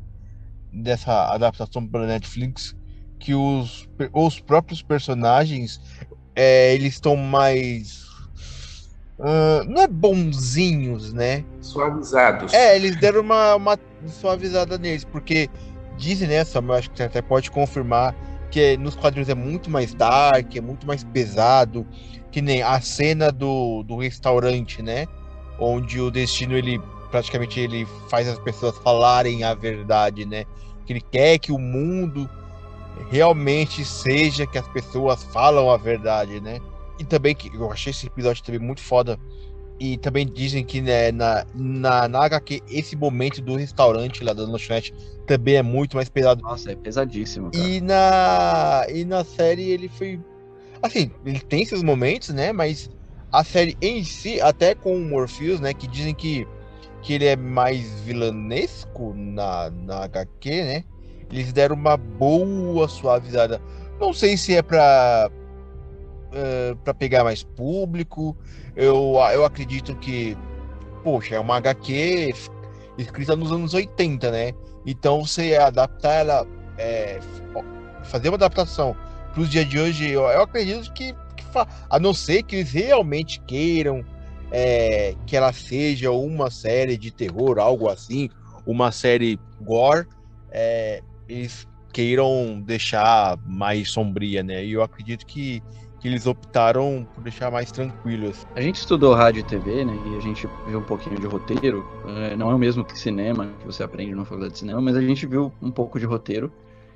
[0.72, 2.74] dessa adaptação para Netflix
[3.20, 5.82] que os, os próprios personagens
[6.36, 8.08] é, eles estão mais.
[9.20, 11.44] Uh, não é bonzinhos, né?
[11.60, 12.54] Suavizados.
[12.54, 15.50] É, eles deram uma, uma suavizada neles, porque
[15.98, 18.16] dizem, né, Samuel, acho que você até pode confirmar,
[18.50, 21.86] que nos quadrinhos é muito mais dark, é muito mais pesado,
[22.32, 25.08] que nem a cena do, do restaurante, né?
[25.60, 26.80] Onde o destino, ele
[27.12, 30.46] praticamente ele faz as pessoas falarem a verdade, né?
[30.86, 32.30] Que ele quer que o mundo
[33.10, 36.60] realmente seja que as pessoas falam a verdade, né?
[37.00, 39.18] E também que eu achei esse episódio também muito foda.
[39.80, 44.44] E também dizem que né, na, na, na HQ, esse momento do restaurante lá da
[44.44, 44.94] lanchonete
[45.26, 46.42] também é muito mais pesado.
[46.42, 47.50] Nossa, é pesadíssimo.
[47.50, 47.66] Cara.
[47.66, 50.20] E na, e na série ele foi.
[50.82, 52.52] Assim, ele tem seus momentos, né?
[52.52, 52.90] Mas
[53.32, 55.74] a série em si, até com o Morpheus, né?
[55.74, 56.48] Que dizem que,
[57.02, 60.84] que ele é mais vilanesco na, na HQ, né?
[61.32, 63.62] Eles deram uma boa suavizada.
[64.00, 65.30] Não sei se é para
[66.30, 68.36] uh, para pegar mais público.
[68.76, 70.38] Eu, eu acredito que,
[71.04, 72.34] poxa, é uma HQ
[72.98, 74.54] escrita nos anos 80, né?
[74.86, 77.20] Então você adaptar ela, é,
[78.04, 78.96] fazer uma adaptação
[79.32, 81.46] para os dias de hoje, eu, eu acredito que, que
[81.90, 84.04] a não ser que eles realmente queiram
[84.52, 88.30] é, que ela seja uma série de terror, algo assim,
[88.66, 90.08] uma série gore,
[90.52, 94.64] é, eles queiram deixar mais sombria, né?
[94.64, 95.62] E eu acredito que,
[96.00, 98.46] que eles optaram por deixar mais tranquilos.
[98.56, 99.94] A gente estudou rádio e TV, né?
[100.08, 101.86] E a gente viu um pouquinho de roteiro.
[102.08, 104.96] É, não é o mesmo que cinema, que você aprende na faculdade de cinema, mas
[104.96, 106.52] a gente viu um pouco de roteiro.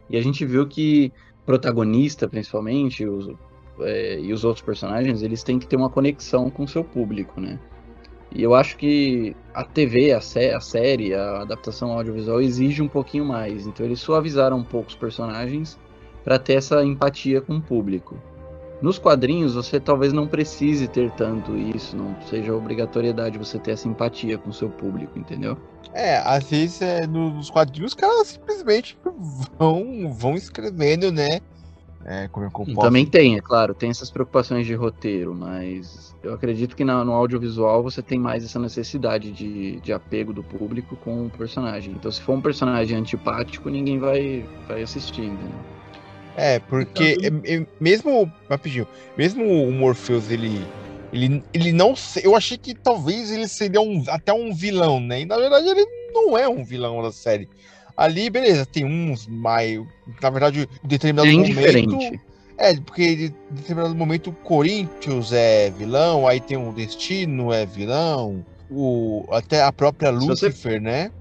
[0.10, 1.12] E a gente viu que
[1.46, 3.30] protagonista, principalmente, os,
[3.80, 7.40] é, e os outros personagens, eles têm que ter uma conexão com o seu público,
[7.40, 7.60] né?
[8.36, 12.88] E eu acho que a TV, a, sé a série, a adaptação audiovisual exige um
[12.88, 13.68] pouquinho mais.
[13.68, 15.80] Então eles suavizaram um pouco os personagens
[16.24, 18.18] para ter essa empatia com o público.
[18.84, 23.88] Nos quadrinhos, você talvez não precise ter tanto isso, não seja obrigatoriedade você ter essa
[23.88, 25.58] empatia com o seu público, entendeu?
[25.94, 28.98] É, às vezes é, nos quadrinhos os caras simplesmente
[29.58, 31.40] vão, vão escrevendo, né?
[32.04, 36.76] É, como eu Também tem, é claro, tem essas preocupações de roteiro, mas eu acredito
[36.76, 41.28] que na, no audiovisual você tem mais essa necessidade de, de apego do público com
[41.28, 41.94] o personagem.
[41.94, 45.83] Então, se for um personagem antipático, ninguém vai, vai assistir, entendeu?
[46.36, 50.66] É, porque então, mesmo, rapidinho, mesmo o Morpheus, ele,
[51.12, 51.94] ele, ele não,
[52.24, 55.22] eu achei que talvez ele seria um, até um vilão, né?
[55.22, 57.48] E na verdade ele não é um vilão da série.
[57.96, 59.80] Ali, beleza, tem uns mais,
[60.22, 62.20] na verdade, em determinado é momento,
[62.58, 63.04] é, porque
[63.52, 69.62] em determinado momento o Corinthians é vilão, aí tem o Destino é vilão, o até
[69.62, 70.80] a própria Lucifer, você...
[70.80, 71.12] né?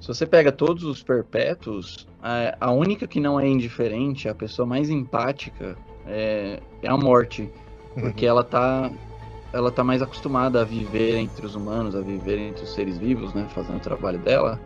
[0.00, 4.66] Se você pega todos os perpétuos, a, a única que não é indiferente, a pessoa
[4.66, 7.50] mais empática, é, é a morte.
[7.94, 8.30] Porque uhum.
[8.30, 8.90] ela tá.
[9.52, 13.34] Ela tá mais acostumada a viver entre os humanos, a viver entre os seres vivos,
[13.34, 13.48] né?
[13.52, 14.60] Fazendo o trabalho dela.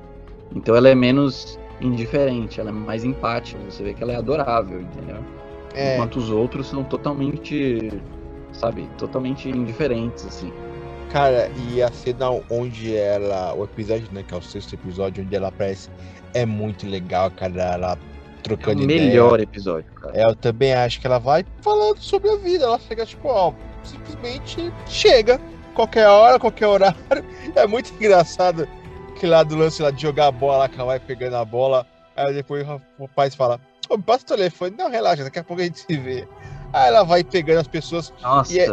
[0.55, 3.59] Então ela é menos indiferente, ela é mais empática.
[3.65, 5.17] Você vê que ela é adorável, entendeu?
[5.75, 5.95] É.
[5.95, 7.91] Enquanto os outros são totalmente,
[8.53, 10.53] sabe, totalmente indiferentes, assim.
[11.15, 13.55] Cara, e a cena onde ela.
[13.55, 14.25] O episódio, né?
[14.27, 15.89] Que é o sexto episódio, onde ela aparece,
[16.35, 17.63] é muito legal, cara.
[17.63, 17.99] Ela
[18.43, 19.01] trocando é o ideia.
[19.11, 20.13] melhor episódio, cara.
[20.13, 22.65] É, eu também acho que ela vai falando sobre a vida.
[22.65, 23.53] Ela chega, tipo, ó,
[23.85, 25.41] simplesmente chega.
[25.73, 26.99] Qualquer hora, qualquer horário.
[27.55, 28.67] É muito engraçado
[29.15, 31.87] que lá do lance lá de jogar a bola, que ela vai pegando a bola.
[32.17, 32.67] Aí depois
[32.99, 34.75] o pai fala: Ô, passa o telefone.
[34.77, 36.27] Não, relaxa, daqui a pouco a gente se vê.
[36.73, 38.13] Aí ela vai pegando as pessoas.
[38.21, 38.53] Nossa.
[38.53, 38.67] E é,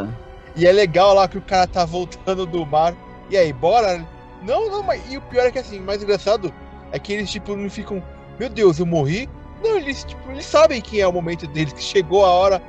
[0.56, 2.96] e é legal lá que o cara tá voltando do mar.
[3.30, 4.06] E aí, bora?
[4.42, 5.02] Não, não, mas.
[5.10, 6.54] E o pior é que assim, mais engraçado
[6.92, 8.04] é que eles, tipo, não ficam.
[8.40, 9.30] Meu Deus, eu morri?
[9.64, 12.62] Não, eles, tipo, eles sabem que é o momento deles, que chegou a hora.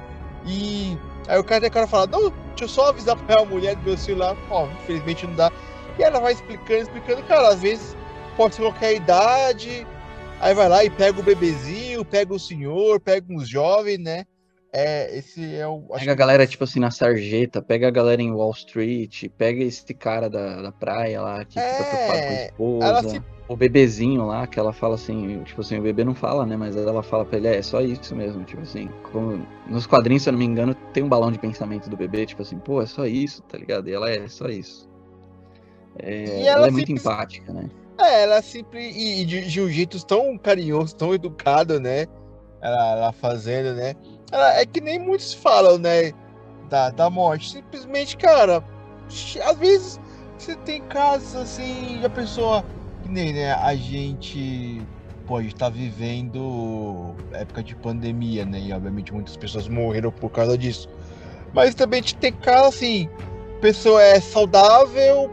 [0.47, 0.97] E.
[1.29, 3.83] Aí o cara, o cara fala, não, deixa eu só avisar pra a mulher do
[3.83, 4.37] meu celular.
[4.51, 5.51] Ó, infelizmente não dá.
[5.99, 7.97] E ela vai explicando, explicando, cara, às vezes
[8.37, 9.87] pode ser qualquer idade.
[10.40, 14.25] Aí vai lá e pega o bebezinho, pega o senhor, pega uns jovens, né?
[14.75, 15.81] É, esse é o.
[15.81, 19.93] Pega a galera, tipo assim, na sarjeta, pega a galera em Wall Street, pega esse
[19.93, 21.75] cara da, da praia lá que é...
[21.75, 23.09] fica preocupado com a esposa.
[23.11, 23.23] Se...
[23.49, 26.57] O bebezinho lá, que ela fala assim, tipo assim, o bebê não fala, né?
[26.57, 28.89] Mas ela fala pra ele, é, é só isso mesmo, tipo assim.
[29.11, 29.47] Como...
[29.69, 32.41] Nos quadrinhos, se eu não me engano, tem um balão de pensamento do bebê, tipo
[32.41, 33.91] assim, pô, é só isso, tá ligado?
[33.91, 34.89] E ela é, é só isso.
[35.99, 37.69] É, e ela, ela é muito empática, né?
[38.01, 38.89] É, ela sempre.
[38.91, 42.07] E de, de um jeito tão carinhoso, tão educado, né?
[42.63, 43.95] Ela, ela fazendo, né?
[44.33, 46.12] É que nem muitos falam, né?
[46.68, 47.51] Da, da morte.
[47.51, 48.64] Simplesmente, cara,
[49.45, 50.01] às vezes
[50.38, 52.64] você tem casos assim, a pessoa.
[53.03, 53.53] Que nem, né?
[53.53, 54.83] A gente
[55.27, 58.61] pode estar tá vivendo época de pandemia, né?
[58.61, 60.88] E obviamente muitas pessoas morreram por causa disso.
[61.53, 63.09] Mas também tem casos assim,
[63.61, 65.31] pessoa é saudável,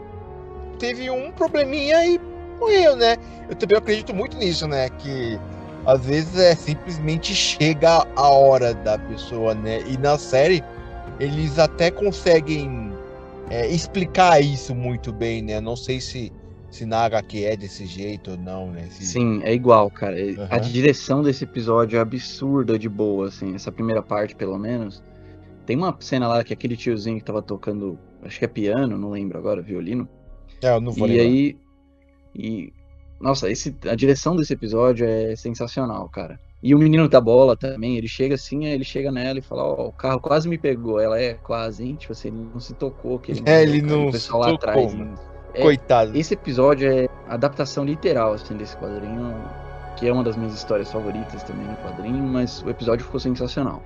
[0.78, 2.20] teve um probleminha e
[2.58, 3.16] morreu, né?
[3.48, 4.88] Eu também acredito muito nisso, né?
[4.90, 5.38] Que
[5.86, 9.82] às vezes é simplesmente chega a hora da pessoa, né?
[9.88, 10.62] E na série
[11.18, 12.92] eles até conseguem
[13.50, 15.60] é, explicar isso muito bem, né?
[15.60, 16.32] Não sei se
[16.70, 18.86] se na HQ é desse jeito ou não, né?
[18.90, 19.04] Se...
[19.04, 20.14] Sim, é igual, cara.
[20.16, 20.46] Uhum.
[20.48, 23.54] A direção desse episódio é absurda de boa, assim.
[23.56, 25.02] Essa primeira parte, pelo menos.
[25.66, 29.10] Tem uma cena lá que aquele tiozinho que tava tocando, acho que é piano, não
[29.10, 30.08] lembro agora, violino.
[30.62, 31.24] É, eu não vou E lembrar.
[31.24, 31.56] aí,
[32.34, 32.72] e
[33.20, 36.40] nossa, esse, a direção desse episódio é sensacional, cara.
[36.62, 39.76] E o menino da bola também, ele chega assim, ele chega nela e fala, ó,
[39.78, 41.00] oh, o carro quase me pegou.
[41.00, 41.96] Ela é quase, hein?
[41.96, 43.18] Tipo assim, ele não se tocou.
[43.18, 44.96] Que ele é, ele não o pessoal lá atrás.
[45.54, 46.16] É, Coitado.
[46.16, 49.34] Esse episódio é adaptação literal, assim, desse quadrinho,
[49.96, 53.82] que é uma das minhas histórias favoritas também no quadrinho, mas o episódio ficou sensacional.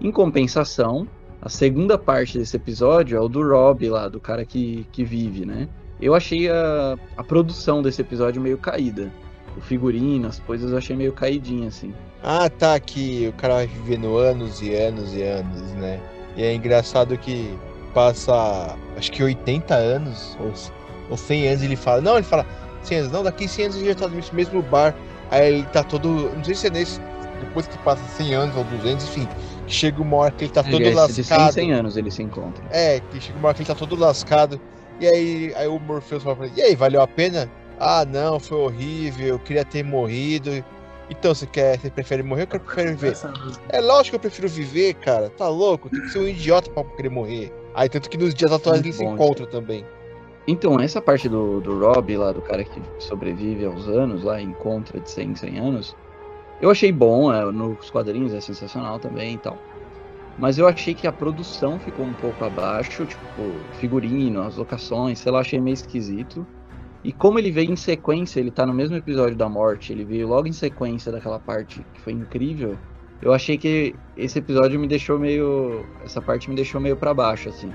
[0.00, 1.08] Em compensação,
[1.40, 5.44] a segunda parte desse episódio é o do Rob lá, do cara que, que vive,
[5.44, 5.68] né?
[6.00, 9.10] Eu achei a, a produção desse episódio meio caída.
[9.56, 11.94] O figurino, as coisas eu achei meio caidinha, assim.
[12.22, 16.00] Ah, tá, aqui o cara vai vivendo anos e anos e anos, né?
[16.36, 17.56] E é engraçado que
[17.94, 20.52] passa, acho que 80 anos, ou,
[21.10, 22.44] ou 100 anos, ele fala, não, ele fala
[22.82, 24.94] 100 anos, não, daqui 100 anos ele já tá nesse mesmo bar.
[25.30, 27.00] Aí ele tá todo, não sei se é nesse,
[27.40, 29.26] depois que passa 100 anos ou 200, enfim,
[29.66, 31.14] chega uma hora que ele tá todo é, lascado.
[31.14, 32.62] De 100 100 anos ele se encontra.
[32.70, 34.60] É, que chega uma hora que ele tá todo lascado.
[35.00, 37.50] E aí, aí o Morpheus fala pra ele, e aí, valeu a pena?
[37.78, 40.64] Ah, não, foi horrível, eu queria ter morrido.
[41.10, 43.16] Então, você quer, você prefere morrer ou prefere viver?
[43.68, 45.30] É lógico que eu prefiro viver, cara.
[45.30, 45.88] Tá louco?
[45.88, 47.52] Tem que ser um idiota pra querer morrer.
[47.74, 49.84] Aí, tanto que nos dias atuais eles se encontram também.
[50.48, 55.00] Então, essa parte do, do Rob lá, do cara que sobrevive aos anos, lá, encontra
[55.00, 55.96] de 100 100 anos,
[56.60, 59.58] eu achei bom, é, nos quadrinhos é sensacional também e tal.
[60.38, 63.20] Mas eu achei que a produção ficou um pouco abaixo, tipo,
[63.80, 66.46] figurino, as locações, sei lá, achei meio esquisito.
[67.02, 70.28] E como ele veio em sequência, ele tá no mesmo episódio da morte, ele veio
[70.28, 72.76] logo em sequência daquela parte que foi incrível.
[73.22, 75.86] Eu achei que esse episódio me deixou meio.
[76.04, 77.72] Essa parte me deixou meio para baixo, assim.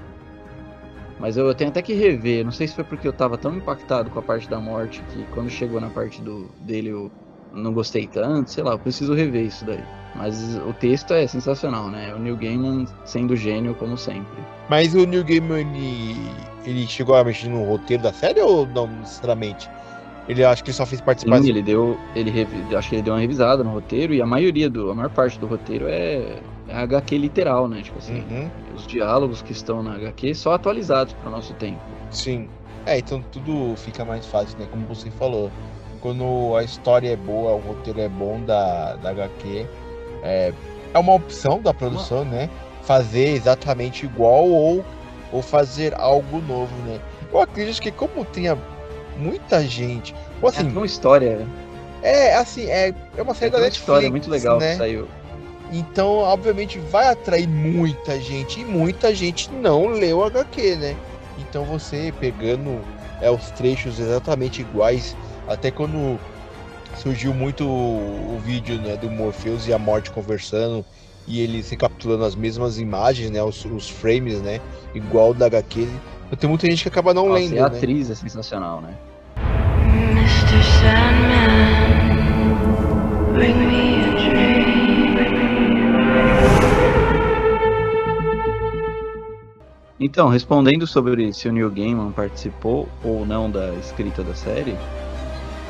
[1.20, 2.44] Mas eu tenho até que rever.
[2.44, 5.24] Não sei se foi porque eu tava tão impactado com a parte da morte que
[5.34, 7.12] quando chegou na parte do, dele eu
[7.54, 8.50] não gostei tanto.
[8.52, 9.84] Sei lá, eu preciso rever isso daí.
[10.16, 12.14] Mas o texto é sensacional, né?
[12.14, 14.44] O Neil Gaiman sendo gênio como sempre.
[14.70, 16.16] Mas o Neil Gaiman, ele,
[16.66, 19.70] ele chegou a mexer no roteiro da série ou não necessariamente?
[20.28, 21.44] Ele acho que ele só fez participação.
[21.44, 21.98] Sim, ele deu.
[22.16, 24.92] Ele acho que ele deu uma revisada no roteiro e a maioria do.
[24.92, 27.82] A maior parte do roteiro é, é HQ literal, né?
[27.82, 31.82] Tipo assim, Uhum, os diálogos que estão na HQ só atualizados para o nosso tempo.
[32.12, 32.48] sim.
[32.86, 34.68] É, então tudo fica mais fácil, né?
[34.70, 35.52] Como você falou.
[36.02, 39.68] Quando a história é boa, o roteiro é bom da, da HQ,
[40.24, 40.52] é,
[40.94, 42.50] é uma opção da produção, né?
[42.84, 44.84] Fazer exatamente igual ou,
[45.32, 47.00] ou fazer algo novo, né?
[47.32, 48.58] Eu acredito que como tenha
[49.18, 50.14] muita gente.
[50.42, 51.48] Ou É assim, uma história.
[52.02, 54.72] é assim, é, é uma É série da uma Netflix, história muito legal né?
[54.72, 55.08] que saiu.
[55.72, 60.96] Então, obviamente, vai atrair muita gente e muita gente não leu o HQ, né?
[61.38, 62.82] Então você pegando
[63.22, 65.16] é, os trechos exatamente iguais,
[65.48, 66.20] até quando
[66.98, 70.86] surgiu muito o, o vídeo né, do Morpheus e a Morte conversando
[71.28, 73.42] e eles recapitulando as mesmas imagens, né?
[73.44, 74.60] Os, os frames, né?
[74.94, 75.88] Igual da HQ.
[76.40, 77.78] Tem muita gente que acaba não Nossa, lendo, e a né?
[77.78, 78.96] atriz é sensacional, né?
[79.92, 80.64] Mr.
[80.80, 81.74] Sandman,
[83.34, 84.62] bring me a.
[90.04, 94.76] Então, respondendo sobre se o Neil Gaiman participou ou não da escrita da série,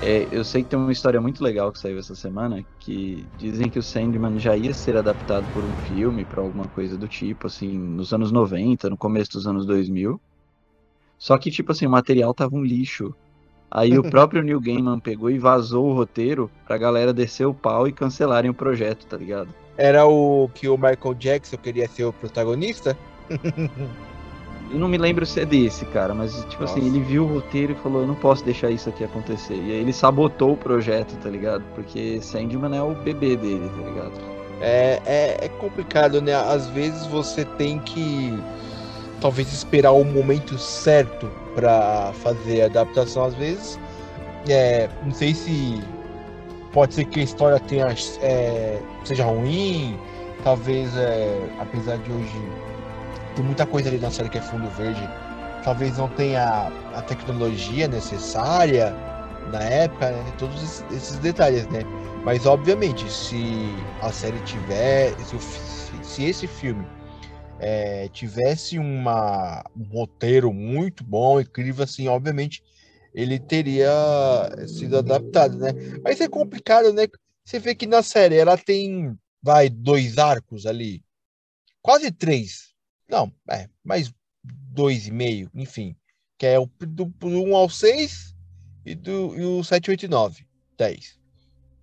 [0.01, 3.69] é, eu sei que tem uma história muito legal que saiu essa semana, que dizem
[3.69, 7.45] que o Sandman já ia ser adaptado por um filme, para alguma coisa do tipo,
[7.45, 10.19] assim, nos anos 90, no começo dos anos 2000.
[11.19, 13.13] Só que, tipo assim, o material tava um lixo.
[13.69, 17.87] Aí o próprio Neil Gaiman pegou e vazou o roteiro pra galera descer o pau
[17.87, 19.53] e cancelarem o projeto, tá ligado?
[19.77, 22.97] Era o que o Michael Jackson queria ser o protagonista?
[24.73, 26.95] Eu não me lembro se é desse, cara, mas tipo assim, Nossa.
[26.95, 29.55] ele viu o roteiro e falou, eu não posso deixar isso aqui acontecer.
[29.55, 31.63] E aí ele sabotou o projeto, tá ligado?
[31.75, 34.11] Porque Sandman é o bebê dele, tá ligado?
[34.61, 36.33] É, é, é complicado, né?
[36.33, 38.33] Às vezes você tem que
[39.19, 43.25] talvez esperar o momento certo pra fazer a adaptação.
[43.25, 43.79] Às vezes,
[44.47, 45.81] é, não sei se
[46.71, 49.97] pode ser que a história tenha, é, seja ruim,
[50.43, 52.41] talvez, é, apesar de hoje
[53.35, 55.01] tem muita coisa ali na série que é fundo verde,
[55.63, 58.93] talvez não tenha a tecnologia necessária
[59.51, 60.33] na época, né?
[60.37, 61.81] Todos esses- detalhes, né?
[62.23, 66.85] Mas obviamente, se a série tiver, se- se esse filme
[67.59, 72.63] é, tivesse uma, um roteiro muito bom, incrível, assim, obviamente
[73.13, 73.91] ele teria
[74.67, 75.69] sido adaptado, né?
[76.03, 77.07] Mas é complicado, né?
[77.45, 81.03] Você vê que na série ela tem, vai, dois arcos ali,
[81.81, 82.70] quase três,
[83.11, 84.11] não, é, mais
[84.43, 85.95] dois e meio, enfim,
[86.37, 88.35] que é o do, do 1 ao 6
[88.85, 90.45] e, do, e o 7, 8 e 9,
[90.77, 91.19] 10.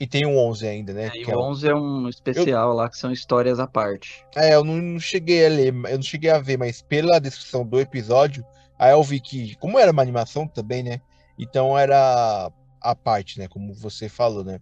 [0.00, 1.10] E tem o 11 ainda, né?
[1.14, 4.24] E é o o- 11 é um especial lá que são histórias à parte.
[4.36, 7.66] É, eu não, não cheguei a ler, eu não cheguei a ver, mas pela descrição
[7.66, 8.44] do episódio,
[8.78, 11.00] aí eu vi que, como era uma animação também, né?
[11.38, 13.48] Então era a parte, né?
[13.48, 14.60] Como você falou, né?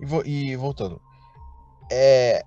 [0.00, 1.00] E, vo- e voltando,
[1.90, 2.42] é,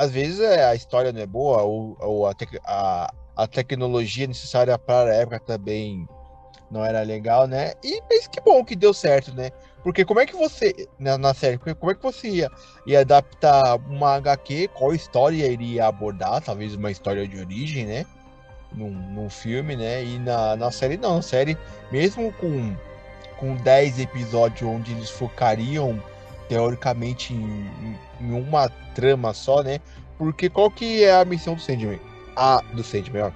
[0.00, 4.26] às vezes é, a história não é boa, ou, ou a, tec- a, a tecnologia
[4.26, 6.08] necessária para a época também
[6.70, 7.74] não era legal, né?
[7.84, 9.50] E mas que bom que deu certo, né?
[9.82, 12.50] Porque como é que você, na, na série, como é que você ia,
[12.86, 18.06] ia adaptar uma HQ, qual história iria abordar, talvez uma história de origem, né?
[18.72, 20.02] Num, num filme, né?
[20.02, 21.58] E na, na série não, na série,
[21.92, 22.74] mesmo com,
[23.36, 26.02] com 10 episódios onde eles focariam
[26.48, 29.80] teoricamente em uma trama só, né?
[30.18, 32.00] Porque qual que é a missão do Sandman?
[32.36, 33.30] A do Sandman, ó.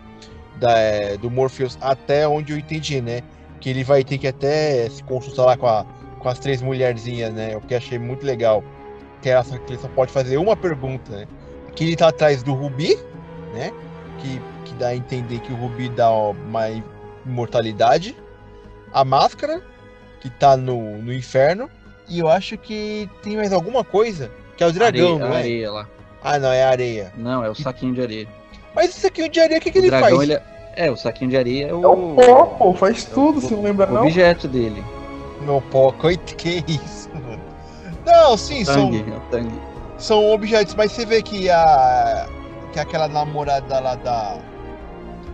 [0.59, 3.23] Da, é, do Morpheus, até onde eu entendi, né?
[3.61, 5.85] Que ele vai ter que até se consultar lá com, a,
[6.19, 7.57] com as três mulherzinhas, né?
[7.57, 8.63] O que achei muito legal.
[9.23, 11.27] Que, só- que ele só pode fazer uma pergunta, né?
[11.75, 12.97] Que ele tá atrás do Rubi,
[13.55, 13.73] né?
[14.21, 16.65] Que, que dá a entender que o Rubi dá uma
[17.27, 18.15] imortalidade.
[18.93, 19.63] A máscara,
[20.21, 21.69] que tá no, no inferno.
[22.09, 25.39] E eu acho que tem mais alguma coisa, que é o dragão, areia, não é?
[25.39, 25.87] areia lá.
[26.23, 27.13] Ah, não, é a areia.
[27.17, 28.29] Não, é o saquinho de areia.
[28.75, 30.23] Mas esse aqui, o de areia, o que, que o ele dragão, faz?
[30.23, 30.43] ele é...
[30.77, 33.63] é, o saquinho de areia é o, É o pó, pô, faz tudo, você não
[33.63, 34.03] lembra o não?
[34.03, 34.83] objeto dele.
[35.43, 37.41] Meu pó, coit- que isso, mano?
[38.07, 39.61] Não, sim, são, Tangue, é o tangue.
[39.99, 42.27] são objetos, mas você vê que a.
[42.73, 44.39] que é aquela namorada lá da,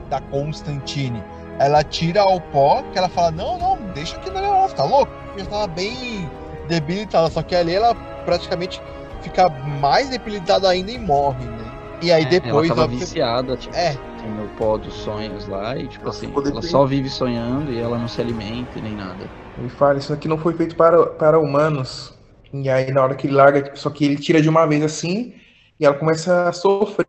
[0.08, 1.22] da Constantine,
[1.58, 5.12] ela tira o pó, que ela fala, não, não, deixa aqui na garrafa, tá louco?
[5.26, 6.28] Porque ela tava bem
[6.68, 7.94] debilitada, só que ali ela
[8.24, 8.80] praticamente
[9.22, 9.48] fica
[9.80, 11.70] mais debilitada ainda e morre, né?
[12.02, 12.70] E aí É, depois...
[12.70, 16.32] ela tava ó, viciada, tipo, É, tem no pó dos sonhos lá, e tipo assim,
[16.34, 19.28] ela só vive sonhando e ela não se alimenta nem nada.
[19.58, 22.14] Ele fala, isso aqui não foi feito para, para humanos.
[22.52, 25.34] E aí, na hora que ele larga, só que ele tira de uma vez assim,
[25.78, 27.06] e ela começa a sofrer.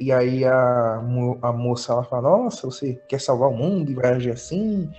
[0.00, 1.02] E aí a,
[1.42, 4.90] a moça ela fala, nossa, você quer salvar o mundo e vai agir assim?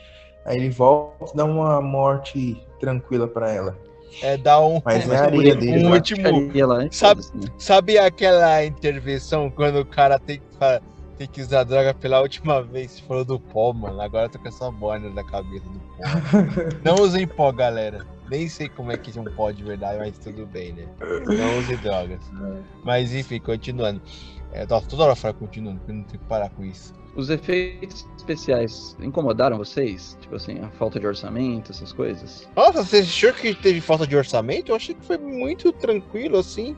[0.46, 3.78] Aí ele volta e dá uma morte tranquila para ela.
[4.22, 4.82] É dar um...
[4.84, 5.86] Mas É, é areia dele.
[5.86, 5.96] um lá.
[5.96, 7.48] último- Ficaria lá, sabe- né?
[7.58, 10.82] Sabe aquela intervenção quando o cara tem que,
[11.18, 12.92] tem que usar droga pela última vez?
[12.92, 14.02] Você falou do pó, mano.
[14.02, 16.04] Agora eu tô com essa boina na cabeça do pó.
[16.84, 18.06] Não usem pó, galera.
[18.30, 20.88] Nem sei como é que é um pó de verdade, mas tudo bem, né?
[21.28, 22.20] Não use drogas.
[22.84, 24.02] Mas enfim, continuando.
[24.52, 26.94] É, nossa, toda hora eu falo continuando, porque eu não tenho que parar com isso.
[27.16, 30.18] Os efeitos especiais incomodaram vocês?
[30.22, 32.48] Tipo assim, a falta de orçamento, essas coisas?
[32.56, 34.72] Nossa, você achou que teve falta de orçamento?
[34.72, 36.76] Eu achei que foi muito tranquilo, assim.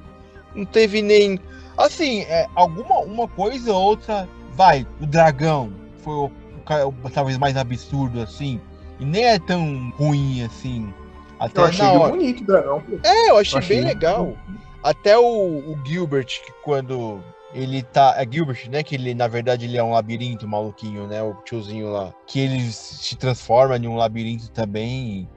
[0.55, 1.39] Não teve nem.
[1.77, 4.27] Assim, é, alguma uma coisa ou outra.
[4.53, 8.59] Vai, o dragão foi o, o o talvez mais absurdo, assim.
[8.99, 10.91] E nem é tão ruim assim.
[11.39, 12.11] Até Eu achei na ele hora.
[12.13, 12.83] bonito o dragão.
[13.03, 14.37] É, eu achei Eu achei bem legal.
[14.83, 17.19] Até o, o Gilbert, que quando
[17.53, 18.15] ele tá.
[18.17, 18.83] É Gilbert, né?
[18.83, 21.21] Que ele, na verdade, ele é um labirinto maluquinho, né?
[21.21, 22.13] O tiozinho lá.
[22.25, 25.27] Que ele se transforma em um labirinto também.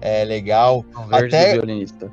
[0.00, 0.84] É legal.
[0.96, 2.10] Um verde Até- violinista.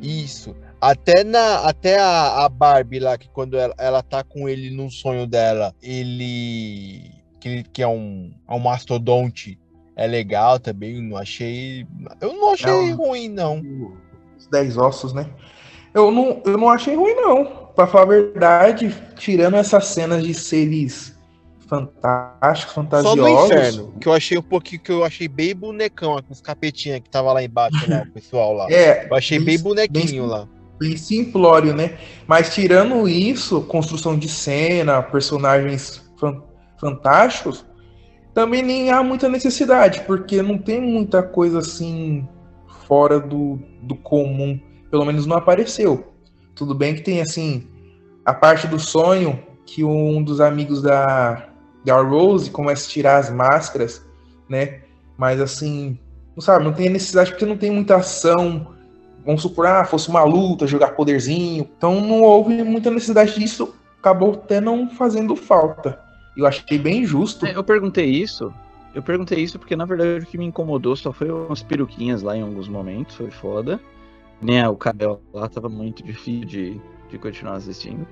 [0.00, 0.54] Isso.
[0.80, 4.90] Até, na, até a, a Barbie lá, que quando ela, ela tá com ele no
[4.90, 7.10] sonho dela, ele.
[7.40, 9.58] Que, ele- que é um, é um mastodonte.
[9.96, 11.00] É legal também.
[11.02, 11.86] Não achei.
[12.20, 12.96] Eu não achei Não.
[12.96, 13.62] ruim, não.
[14.38, 15.26] Os 10 ossos, né?
[15.94, 17.46] Eu não, eu não achei ruim, não.
[17.74, 21.16] Pra falar a verdade, tirando essas cenas de seres
[21.66, 23.16] fantásticos, Só fantasiosos.
[23.18, 27.00] no inferno, que eu achei um pouquinho, que eu achei bem bonecão, com os capetinhas
[27.00, 28.66] que tava lá embaixo, lá, o pessoal lá.
[28.70, 30.48] É, Eu achei bem bem- bonequinho bem- lá.
[30.78, 31.98] bem simplório, né?
[32.26, 36.40] Mas tirando isso, construção de cena, personagens fan-
[36.80, 37.64] fantásticos,
[38.36, 42.28] também nem há muita necessidade, porque não tem muita coisa assim
[42.86, 44.60] fora do, do comum.
[44.90, 46.12] Pelo menos não apareceu.
[46.54, 47.66] Tudo bem que tem assim
[48.26, 51.48] a parte do sonho que um dos amigos da,
[51.82, 54.04] da Rose começa a tirar as máscaras,
[54.46, 54.82] né?
[55.16, 55.98] Mas assim,
[56.36, 58.76] não sabe, não tem necessidade porque não tem muita ação
[59.24, 61.66] vamos supor, ah, fosse uma luta, jogar poderzinho.
[61.74, 66.05] Então não houve muita necessidade disso, acabou até não fazendo falta.
[66.36, 67.46] Eu achei bem justo.
[67.46, 68.52] É, eu perguntei isso.
[68.94, 72.36] Eu perguntei isso porque, na verdade, o que me incomodou só foi umas peruquinhas lá
[72.36, 73.80] em alguns momentos, foi foda.
[74.40, 76.80] Né, o cabelo lá tava muito difícil de,
[77.10, 78.06] de continuar assistindo.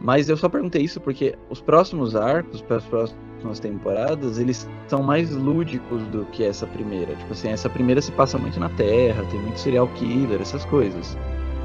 [0.00, 5.02] Mas eu só perguntei isso porque os próximos arcos, para as próximas temporadas, eles são
[5.02, 7.14] mais lúdicos do que essa primeira.
[7.14, 11.16] Tipo assim, essa primeira se passa muito na Terra, tem muito serial killer, essas coisas.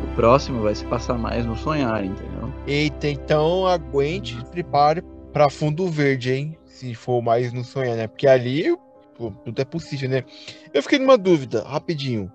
[0.03, 2.53] O próximo vai se passar mais no sonhar, entendeu?
[2.67, 5.01] Eita, então aguente prepare
[5.33, 6.57] pra fundo verde, hein?
[6.65, 8.07] Se for mais no sonhar, né?
[8.07, 8.75] Porque ali,
[9.17, 10.23] pô, tudo é possível, né?
[10.73, 12.31] Eu fiquei numa dúvida, rapidinho.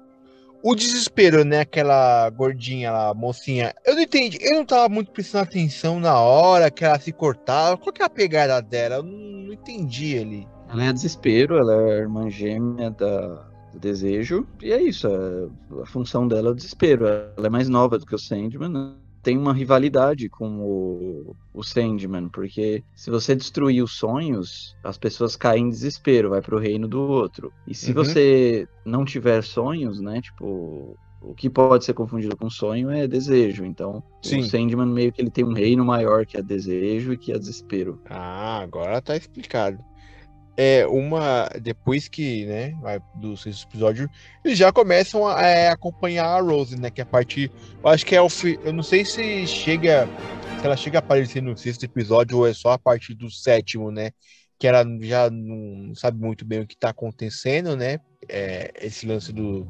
[0.62, 1.60] O desespero, né?
[1.60, 3.74] Aquela gordinha lá, mocinha.
[3.84, 4.38] Eu não entendi.
[4.40, 7.76] Eu não tava muito prestando atenção na hora que ela se cortava.
[7.76, 8.96] Qual que é a pegada dela?
[8.96, 10.46] Eu não, não entendi ali.
[10.70, 15.82] Ela é desespero, ela é a irmã gêmea da, do desejo, e é isso, a,
[15.82, 17.06] a função dela é o desespero.
[17.06, 18.92] Ela é mais nova do que o Sandman, né?
[19.22, 25.36] Tem uma rivalidade com o, o Sandman, porque se você destruir os sonhos, as pessoas
[25.36, 27.52] caem em desespero, vai pro reino do outro.
[27.66, 27.94] E se Uhum.
[27.94, 33.64] você não tiver sonhos, né, tipo, o que pode ser confundido com sonho é desejo.
[33.64, 34.38] Então, Sim.
[34.38, 37.38] o Sandman meio que ele tem um reino maior que é desejo e que é
[37.38, 38.00] desespero.
[38.04, 39.84] Ah, agora tá explicado.
[40.56, 41.48] É uma.
[41.60, 44.10] Depois que, né, vai do sexto episódio,
[44.44, 46.90] eles já começam a é, acompanhar a Rose, né?
[46.90, 47.50] Que a partir.
[47.82, 48.28] Eu acho que é o.
[48.62, 50.06] Eu não sei se chega.
[50.60, 53.90] Se ela chega a aparecer no sexto episódio ou é só a partir do sétimo,
[53.90, 54.10] né?
[54.58, 57.98] Que ela já não sabe muito bem o que tá acontecendo, né?
[58.28, 59.66] É, esse lance do,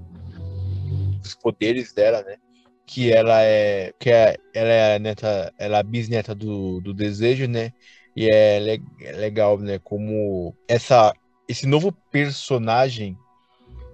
[1.22, 2.37] dos poderes dela, né?
[2.85, 3.93] Que ela é.
[4.01, 5.55] Que é, ela é a neta.
[5.57, 7.72] Ela é bisneta do, do desejo, né?
[8.14, 8.82] E é, le-
[9.16, 9.78] legal, né?
[9.78, 11.12] Como essa,
[11.48, 13.16] esse novo personagem.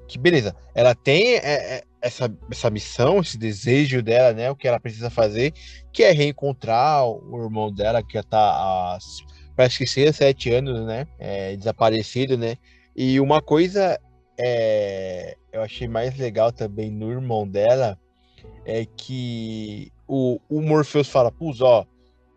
[0.07, 4.51] Que beleza, ela tem é, é, essa, essa missão, esse desejo dela, né?
[4.51, 5.53] O que ela precisa fazer,
[5.93, 8.99] que é reencontrar o irmão dela, que já tá há
[9.55, 11.07] parece que 6, 7 anos, né?
[11.19, 12.57] É, desaparecido, né?
[12.97, 13.99] E uma coisa
[14.39, 17.99] é, eu achei mais legal também no irmão dela
[18.65, 21.85] é que o, o Morpheus fala, pus, ó,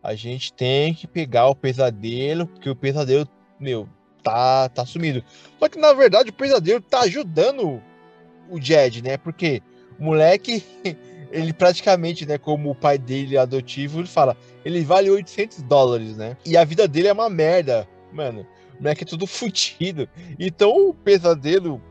[0.04, 3.28] a gente tem que pegar o pesadelo, porque o pesadelo,
[3.60, 3.88] meu,
[4.24, 5.24] tá, tá sumido.
[5.60, 7.82] Só que na verdade o pesadelo tá ajudando
[8.50, 9.18] o Jed, né?
[9.18, 9.62] Porque
[10.00, 10.64] o moleque,
[11.32, 14.36] ele praticamente, né, como o pai dele é adotivo, ele fala,
[14.66, 16.36] ele vale 800 dólares, né?
[16.46, 18.46] E a vida dele é uma merda, mano.
[18.80, 20.10] O moleque é tudo fudido.
[20.40, 21.82] Então o pesadelo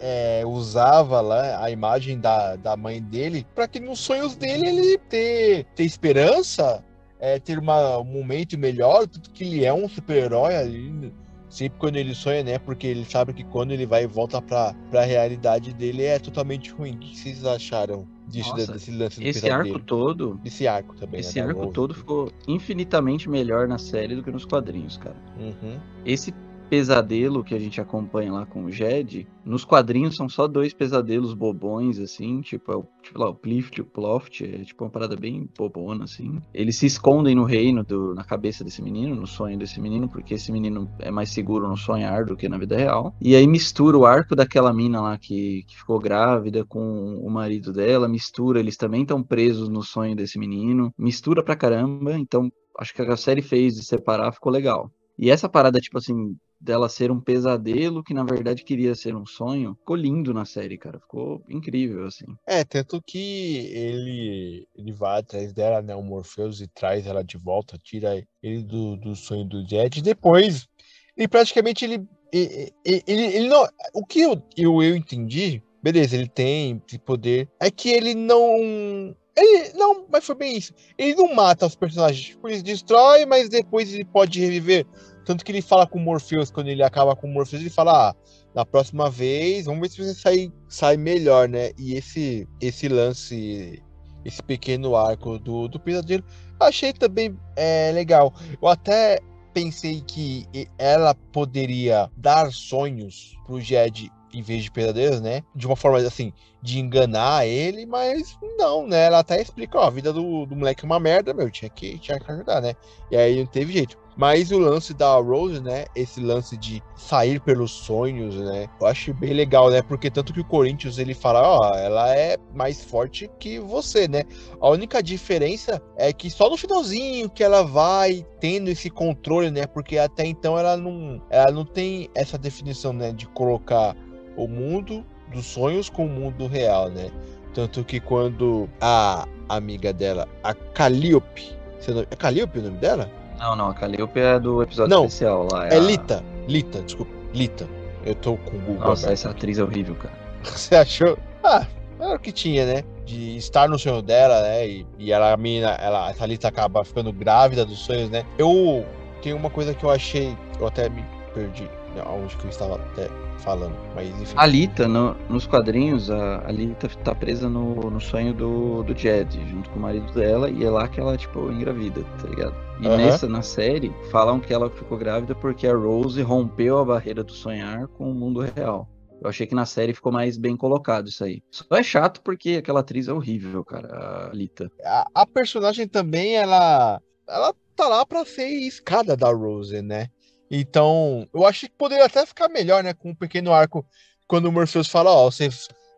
[0.00, 4.98] é, usava lá a imagem da, da mãe dele para que nos sonhos dele ele
[4.98, 6.82] ter, ter esperança,
[7.20, 11.12] é, ter uma, um momento melhor, tudo que ele é um super-herói ali
[11.50, 12.58] sempre quando ele sonha, né?
[12.58, 16.70] Porque ele sabe que quando ele vai e volta pra, pra realidade dele é totalmente
[16.70, 16.94] ruim.
[16.94, 19.74] O que vocês acharam disso, Nossa, desse lance do Esse pesadelo?
[19.74, 21.48] arco todo, Esse arco também, esse né?
[21.48, 25.16] arco todo ficou infinitamente melhor na série do que nos quadrinhos, cara.
[25.38, 25.78] Uhum.
[26.06, 26.32] Esse
[26.70, 31.34] pesadelo que a gente acompanha lá com o Jed, nos quadrinhos são só dois pesadelos
[31.34, 34.90] bobões, assim, tipo, é o, tipo lá, o Plift e o Ploft, é tipo uma
[34.90, 36.40] parada bem bobona, assim.
[36.54, 40.34] Eles se escondem no reino, do, na cabeça desse menino, no sonho desse menino, porque
[40.34, 43.12] esse menino é mais seguro no sonhar do que na vida real.
[43.20, 47.72] E aí mistura o arco daquela mina lá que, que ficou grávida com o marido
[47.72, 52.48] dela, mistura, eles também estão presos no sonho desse menino, mistura pra caramba, então
[52.78, 54.88] acho que a série fez de separar, ficou legal.
[55.18, 59.24] E essa parada, tipo assim, dela ser um pesadelo que na verdade queria ser um
[59.24, 61.00] sonho, ficou lindo na série, cara.
[61.00, 62.26] Ficou incrível, assim.
[62.46, 65.94] É, tanto que ele, ele vai atrás dela, né?
[65.96, 69.98] O Morpheus e traz ela de volta, tira ele do, do sonho do Jet.
[69.98, 70.68] E depois,
[71.16, 73.66] ele praticamente ele, ele, ele, ele não.
[73.94, 79.16] O que eu, eu, eu entendi, beleza, ele tem esse poder, é que ele não.
[79.36, 80.74] Ele não, mas foi bem isso.
[80.98, 84.84] Ele não mata os personagens, tipo, ele destrói, mas depois ele pode reviver.
[85.24, 88.10] Tanto que ele fala com o Morpheus, quando ele acaba com o Morpheus, ele fala:
[88.10, 88.14] Ah,
[88.54, 91.70] na próxima vez, vamos ver se você sai, sai melhor, né?
[91.78, 93.82] E esse, esse lance,
[94.24, 96.24] esse pequeno arco do, do pesadelo,
[96.58, 98.34] achei também é, legal.
[98.60, 99.20] Eu até
[99.52, 100.46] pensei que
[100.78, 105.42] ela poderia dar sonhos pro Jed em vez de pesadelos, né?
[105.54, 109.06] De uma forma assim, de enganar ele, mas não, né?
[109.06, 111.98] Ela até explica, ó, a vida do, do moleque é uma merda, meu, tinha que,
[111.98, 112.74] tinha que ajudar, né?
[113.10, 113.98] E aí não teve jeito.
[114.16, 115.86] Mas o lance da Rose, né?
[115.94, 118.68] Esse lance de sair pelos sonhos, né?
[118.78, 119.80] Eu acho bem legal, né?
[119.80, 124.24] Porque tanto que o Corinthians ele fala, ó, ela é mais forte que você, né?
[124.60, 129.66] A única diferença é que só no finalzinho que ela vai tendo esse controle, né?
[129.66, 133.12] Porque até então ela não, ela não tem essa definição, né?
[133.12, 133.96] De colocar
[134.44, 137.10] o mundo dos sonhos com o mundo real, né?
[137.54, 141.52] Tanto que quando a amiga dela, a Calliope,
[141.88, 143.10] nome- é Calliope o nome dela?
[143.38, 145.66] Não, não, a Calliope é do episódio Não, especial lá.
[145.68, 146.22] É a- Lita.
[146.46, 147.12] Lita, desculpa.
[147.34, 147.66] Lita.
[148.04, 150.14] Eu tô com o Google Nossa, essa atriz é horrível, cara.
[150.44, 151.18] Você achou?
[151.44, 151.66] Ah,
[151.98, 152.84] era o que tinha, né?
[153.04, 154.66] De estar no sonho dela, né?
[154.68, 158.24] E, e ela, a menina, ela, essa Lita acaba ficando grávida dos sonhos, né?
[158.38, 158.84] Eu
[159.22, 160.36] tenho uma coisa que eu achei.
[160.58, 163.76] Eu até me perdi né, onde que eu estava até falando.
[163.94, 164.34] Mas enfim.
[164.36, 168.96] A Lita, no- nos quadrinhos, a, a Lita tá presa no, no sonho do, do
[168.96, 172.54] Jed, junto com o marido dela, e é lá que ela, tipo, engravida, tá ligado?
[172.80, 172.96] E Aham.
[172.96, 177.32] nessa, na série, falam que ela ficou grávida porque a Rose rompeu a barreira do
[177.32, 178.88] sonhar com o mundo real.
[179.20, 181.42] Eu achei que na série ficou mais bem colocado isso aí.
[181.50, 184.70] Só é chato porque aquela atriz é horrível, cara, a Lita.
[184.84, 190.08] a, a personagem também, ela, ela tá lá pra ser escada da Rose, né?
[190.50, 192.92] Então, eu acho que poderia até ficar melhor, né?
[192.92, 193.86] Com um pequeno arco,
[194.26, 195.48] quando o Morpheus fala, ó, você,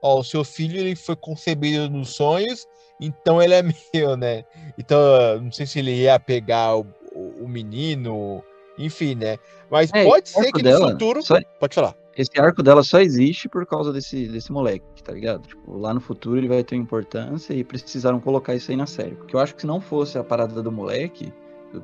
[0.03, 2.67] ó, o seu filho ele foi concebido nos sonhos,
[3.01, 3.63] então ele é
[3.95, 4.45] meu, né?
[4.79, 4.99] Então,
[5.41, 8.43] não sei se ele ia pegar o, o, o menino,
[8.79, 9.39] enfim, né?
[9.71, 11.23] Mas É, pode ser que dela no futuro.
[11.23, 11.97] só- Pode falar.
[12.15, 15.47] Esse arco dela só existe por causa desse, desse moleque, tá ligado?
[15.49, 19.15] Tipo, lá no futuro ele vai ter importância e precisaram colocar isso aí na série.
[19.15, 21.33] Porque eu acho que se não fosse a parada do moleque,
[21.73, 21.81] do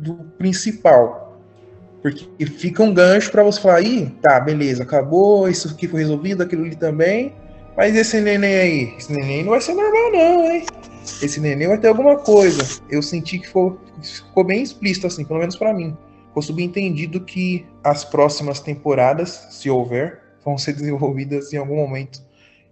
[0.00, 1.38] do principal.
[2.02, 6.42] Porque fica um gancho pra você falar, ih, tá, beleza, acabou, isso aqui foi resolvido,
[6.42, 7.34] aquilo ali também.
[7.76, 10.64] Mas esse neném aí, esse neném não vai ser normal, não, hein?
[11.22, 12.82] Esse neném vai ter alguma coisa.
[12.88, 15.96] Eu senti que ficou, ficou bem explícito, assim, pelo menos pra mim.
[16.28, 22.22] Ficou subentendido que as próximas temporadas, se houver, vão ser desenvolvidas em algum momento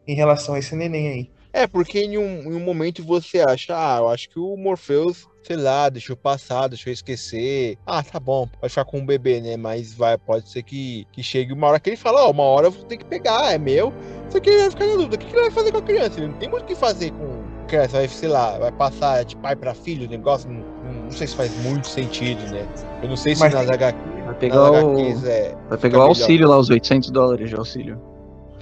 [0.07, 1.31] em relação a esse neném aí.
[1.53, 5.28] É, porque em um, em um momento você acha, ah, eu acho que o Morpheus,
[5.43, 7.79] sei lá, deixou passar, deixou esquecer.
[7.87, 9.57] Ah, tá bom, pode ficar com o bebê, né?
[9.57, 12.67] Mas vai, pode ser que, que chegue uma hora que ele fala, ó, uma hora
[12.67, 13.93] eu vou ter que pegar, é meu.
[14.29, 15.83] Só que ele vai ficar na dúvida, o que, que ele vai fazer com a
[15.83, 16.21] criança?
[16.21, 19.37] Ele não tem muito o que fazer com criança, vai, sei lá, vai passar de
[19.37, 22.67] pai pra filho, o negócio, não, não- não sei se faz muito sentido, né?
[23.03, 25.55] Eu não sei se Mas nas, tem- HQ, vai pegar o, HQs é...
[25.69, 26.09] vai pegar o melhor.
[26.09, 27.99] auxílio lá, os 800 dólares de auxílio.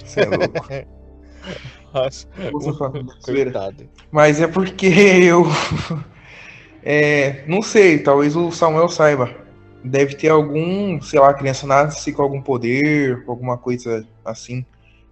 [0.05, 0.67] Você é louco.
[1.93, 2.27] Nossa,
[3.25, 3.89] coitado.
[4.11, 4.87] Mas é porque
[5.23, 5.45] eu.
[6.89, 9.29] É, não sei, talvez o Samuel saiba.
[9.83, 14.65] Deve ter algum, sei lá, a criança nasce com algum poder, alguma coisa assim.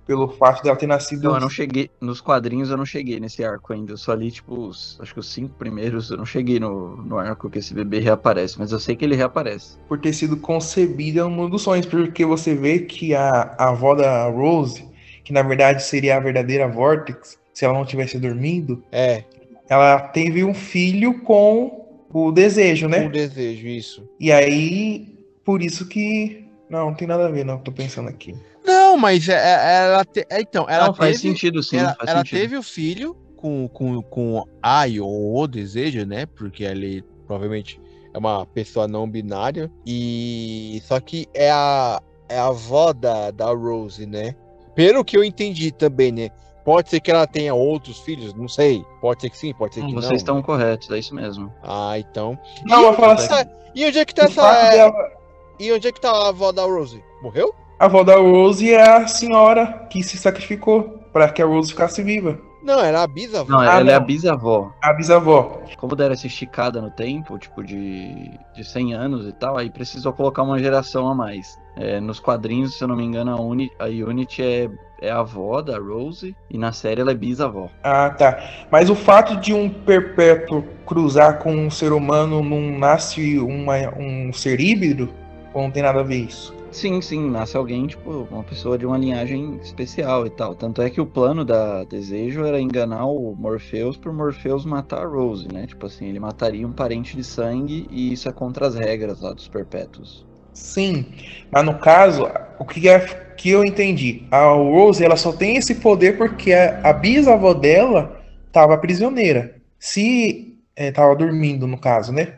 [0.08, 1.24] Pelo fato dela ter nascido.
[1.24, 1.90] Não, eu não cheguei.
[2.00, 3.92] Nos quadrinhos eu não cheguei nesse arco ainda.
[3.92, 6.12] Eu só li, tipo, os, acho que os cinco primeiros.
[6.12, 8.58] Eu não cheguei no, no arco que esse bebê reaparece.
[8.58, 9.78] Mas eu sei que ele reaparece.
[9.90, 13.96] por ter sido concebida no mundo dos sonhos, porque você vê que a, a avó
[13.96, 14.88] da Rose,
[15.26, 19.26] que na verdade seria a verdadeira Vortex, se ela não tivesse dormindo, É,
[19.70, 23.08] ela teve um filho com o desejo, né?
[23.10, 24.10] desejo, isso.
[24.20, 26.46] E aí, por isso que.
[26.70, 28.36] Não, não tem nada a ver, não, tô pensando aqui.
[28.66, 30.06] Não, mas é- é- ela.
[30.06, 31.34] te- é, Então, ela não, faz teve.
[31.34, 31.78] sentido sim.
[31.78, 32.40] ela faz ela sentido.
[32.40, 36.26] teve o filho com, com, com a e ou o desejo, né?
[36.26, 37.80] Porque ele provavelmente
[38.14, 39.70] é uma pessoa não binária.
[39.86, 40.82] E.
[40.86, 44.34] Só que é a, é a avó da, da Rose, né?
[44.74, 46.30] Pelo que eu entendi também, né?
[46.66, 48.84] Pode ser que ela tenha outros filhos, não sei.
[49.00, 50.02] Pode ser que sim, pode ser Hum, que não.
[50.02, 51.54] Vocês estão corretos, é isso mesmo.
[51.64, 52.38] Ah, então.
[52.66, 54.70] Não, e, eu falo essa- assim, e onde é que tá o essa.
[54.72, 55.12] dela,
[55.60, 57.02] E onde é que tá a avó da Rose?
[57.22, 57.54] Morreu?
[57.80, 62.02] a avó da Rose é a senhora que se sacrificou para que a Rose ficasse
[62.02, 62.38] viva.
[62.64, 63.52] Não, era a bisavó.
[63.52, 64.06] Não, Ah, ela é a não.
[64.08, 64.72] bisavó.
[64.82, 65.60] A bisavó.
[65.78, 70.12] Como deram essa esticada no tempo, tipo de, de 100 anos e tal, aí precisou
[70.14, 71.60] colocar uma geração a mais.
[71.78, 74.70] É, nos quadrinhos, se eu não me engano, a, Uni, a Unity é,
[75.02, 77.70] é a avó da Rose e na série ela é bisavó.
[77.84, 78.38] Ah, tá.
[78.72, 84.32] Mas o fato de um perpétuo cruzar com um ser humano não nasce uma- um
[84.32, 85.10] ser híbrido?
[85.54, 86.54] Ou não tem nada a ver isso?
[86.72, 90.54] Sim, sim, nasce alguém, tipo, uma pessoa de uma linhagem especial e tal.
[90.54, 95.08] Tanto é que o plano da Desejo era enganar o Morpheus por Morpheus matar a
[95.08, 95.66] Rose, né?
[95.66, 99.32] Tipo assim, ele mataria um parente de sangue e isso é contra as regras lá
[99.34, 100.26] dos perpétuos.
[100.56, 101.06] Sim,
[101.52, 102.28] mas no caso,
[102.58, 103.00] o que é
[103.38, 104.24] que eu entendi?
[104.32, 109.58] A Rose ela só tem esse poder porque a, a bisavó dela estava prisioneira.
[109.78, 112.36] Se estava dormindo, no caso, né?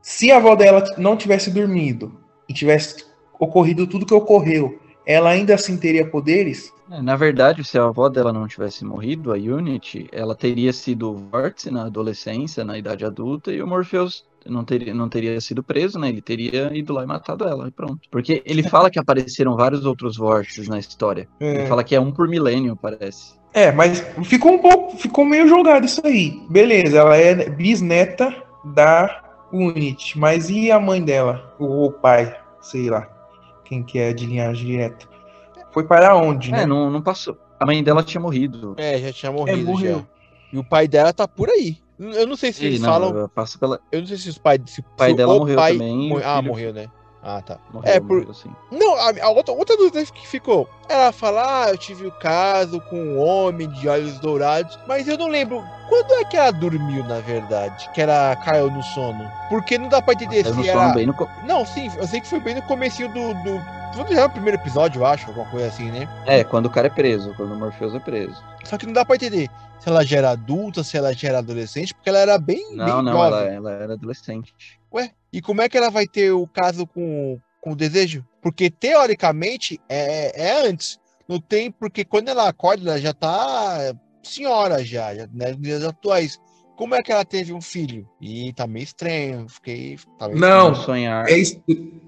[0.00, 3.04] Se a avó dela não tivesse dormido e tivesse
[3.38, 6.70] ocorrido tudo que ocorreu, ela ainda assim teria poderes?
[6.90, 11.14] É, na verdade, se a avó dela não tivesse morrido, a Unity, ela teria sido
[11.14, 15.98] vórtice na adolescência, na idade adulta, e o Morpheus não teria, não teria sido preso,
[15.98, 16.10] né?
[16.10, 18.00] Ele teria ido lá e matado ela, e pronto.
[18.10, 21.26] Porque ele fala que apareceram vários outros vórtices na história.
[21.40, 21.66] Ele É.
[21.66, 23.38] fala que é um por milênio, parece.
[23.54, 26.38] É, mas ficou um pouco, ficou meio jogado isso aí.
[26.50, 28.34] Beleza, ela é bisneta
[28.74, 31.54] da Unity, mas e a mãe dela?
[31.58, 33.08] O pai, sei lá,
[33.68, 35.06] quem que é de linhagem direta?
[35.72, 36.62] Foi para onde, né?
[36.62, 37.36] É, não, não passou.
[37.60, 38.74] A mãe dela tinha morrido.
[38.78, 39.98] É, já tinha morrido morreu.
[39.98, 40.04] já.
[40.52, 41.76] E o pai dela tá por aí.
[41.98, 43.28] Eu não sei se eles não, falam.
[43.34, 43.80] passa pela.
[43.92, 44.60] Eu não sei se os pais.
[44.66, 46.88] Se, O pai dela o morreu pai também, morre- Ah, filho- morreu, né?
[47.20, 47.58] Ah, tá.
[47.74, 48.50] Morreu, É, por- morreu, sim.
[48.70, 50.68] Não, a, a outra, outra dúvida que ficou.
[50.88, 54.78] Ela fala, ah, eu tive o caso com um homem de olhos dourados.
[54.86, 55.62] Mas eu não lembro.
[55.88, 57.88] Quando é que ela dormiu, na verdade?
[57.94, 59.30] Que ela caiu no sono?
[59.48, 60.94] Porque não dá pra entender no se sono ela.
[60.94, 63.34] bem no co- Não, sim, eu sei que foi bem no comecinho do.
[63.42, 63.78] do...
[63.94, 66.06] Quando já é o primeiro episódio, eu acho, alguma coisa assim, né?
[66.26, 68.36] É, quando o cara é preso, quando o Morpheus é preso.
[68.64, 71.38] Só que não dá pra entender se ela já era adulta, se ela já era
[71.38, 73.26] adolescente, porque ela era bem, Não, bem não, jovem.
[73.26, 74.52] ela, ela era adolescente.
[74.92, 78.24] Ué, e como é que ela vai ter o caso com, com o desejo?
[78.42, 80.98] Porque teoricamente é, é antes.
[81.28, 83.92] Não tem, porque quando ela acorda, ela já tá
[84.28, 86.38] senhora já, já né, nos dias atuais.
[86.76, 88.06] Como é que ela teve um filho?
[88.20, 89.96] E tá meio estranho, fiquei.
[90.16, 90.70] Tá meio Não.
[90.70, 91.28] No sonhar.
[91.28, 91.36] É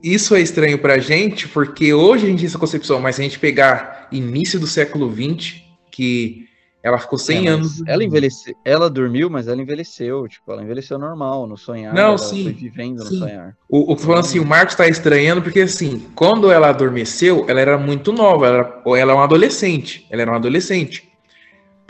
[0.01, 3.25] isso, é estranho pra gente, porque hoje a gente tem essa concepção, mas se a
[3.25, 5.61] gente pegar início do século XX,
[5.91, 6.49] que
[6.83, 7.83] ela ficou 100 É, anos.
[7.87, 8.55] Ela envelheceu.
[8.64, 10.27] Ela dormiu, mas ela envelheceu.
[10.29, 11.47] Tipo, ela envelheceu normal.
[11.47, 11.93] No sonhar.
[11.93, 13.14] Não, ela sim, foi vivendo sim.
[13.14, 13.57] no sonhar.
[13.68, 17.61] O, o que falando assim, o Marcos tá estranhando, porque assim, quando ela adormeceu, ela
[17.61, 20.07] era muito nova, ela, era- ela é uma adolescente.
[20.11, 21.10] Ela era uma adolescente.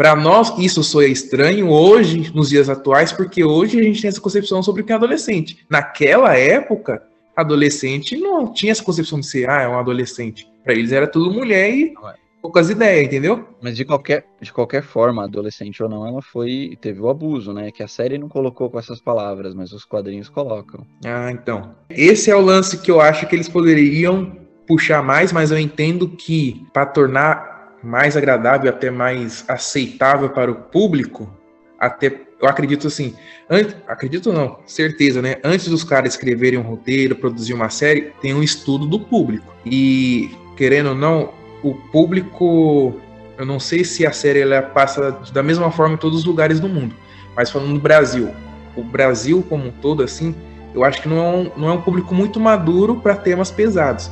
[0.01, 4.19] Pra nós, isso soa estranho hoje, nos dias atuais, porque hoje a gente tem essa
[4.19, 5.59] concepção sobre o que é adolescente.
[5.69, 7.03] Naquela época,
[7.37, 10.49] adolescente não tinha essa concepção de ser, ah, é um adolescente.
[10.65, 12.15] Pra eles era tudo mulher e é.
[12.41, 13.47] poucas ideias, entendeu?
[13.61, 16.79] Mas de qualquer, de qualquer forma, adolescente ou não, ela foi.
[16.81, 17.71] Teve o abuso, né?
[17.71, 20.87] Que a série não colocou com essas palavras, mas os quadrinhos colocam.
[21.05, 21.75] Ah, então.
[21.91, 24.35] Esse é o lance que eu acho que eles poderiam
[24.67, 27.50] puxar mais, mas eu entendo que para tornar
[27.83, 31.33] mais agradável, até mais aceitável para o público,
[31.79, 33.15] até eu acredito assim,
[33.49, 35.37] antes, acredito não, certeza, né?
[35.45, 39.53] Antes dos caras escreverem um roteiro, produzir uma série, tem um estudo do público.
[39.65, 42.99] E querendo ou não, o público,
[43.37, 46.61] eu não sei se a série ela passa da mesma forma em todos os lugares
[46.61, 46.95] do mundo,
[47.37, 48.31] mas falando do Brasil,
[48.75, 50.35] o Brasil como um todo assim,
[50.75, 54.11] eu acho que não é um, não é um público muito maduro para temas pesados.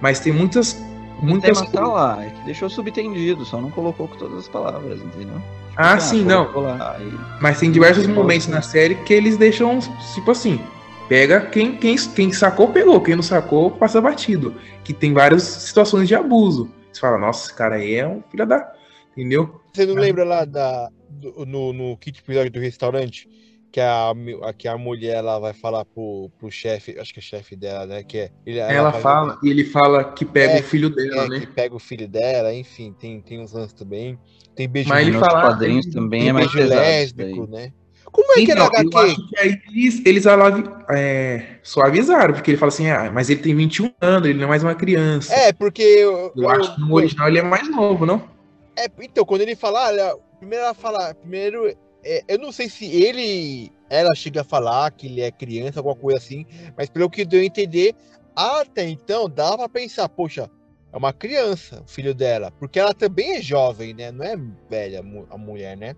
[0.00, 0.82] Mas tem muitas,
[1.20, 4.48] O muitas tema tá lá, é que deixou subtendido, só não colocou com todas as
[4.48, 5.34] palavras, entendeu?
[5.34, 6.46] Tipo Ah, assim, sim, não.
[6.46, 9.78] colocou lá, aí- Mas tem diversos momentos na série que eles deixam,
[10.14, 10.60] tipo assim,
[11.08, 14.54] pega quem, quem, quem sacou, pegou, quem não sacou, passa batido.
[14.84, 16.70] Que tem várias situações de abuso.
[16.92, 18.72] Você fala, nossa, esse cara aí é um filho da.
[19.16, 19.60] Entendeu?
[19.72, 23.28] Você não lembra lá da, do- no, no quinto episódio do restaurante?
[23.72, 24.12] Que a,
[24.58, 28.02] que a mulher ela vai falar pro, pro chefe, acho que é chefe dela, né?
[28.02, 31.24] Que é, ele, Ela fala, e ele fala que pega É, o filho é, dela,
[31.26, 31.52] que né?
[31.54, 34.18] pega o filho dela, enfim, tem, tem uns lances também.
[34.56, 36.80] Tem beijo, Mas ele nos fala- quadrinhos ele- também tem é mais pesado.
[36.80, 37.72] lésbico, né?
[38.10, 38.96] Como é que é Então, eu HQ?
[38.98, 43.40] acho que aí eles, eles alavi- é, suavizaram, porque ele fala assim, ah, mas ele
[43.40, 45.32] tem 21 anos, ele não é mais uma criança.
[45.32, 48.28] É, porque eu, eu acho que no original ele é mais novo, não?
[48.76, 51.72] É, então, quando ele fala, olha, primeiro ela fala, primeiro,
[52.02, 55.96] é, eu não sei se ele, ela chega a falar que ele é criança, alguma
[55.96, 56.46] coisa assim,
[56.76, 57.94] mas pelo que deu a entender,
[58.34, 60.50] até então dava pra pensar, poxa,
[60.92, 64.10] é uma criança, o filho dela, porque ela também é jovem, né?
[64.10, 64.36] Não é
[64.68, 65.94] velha a mu- a mulher, né?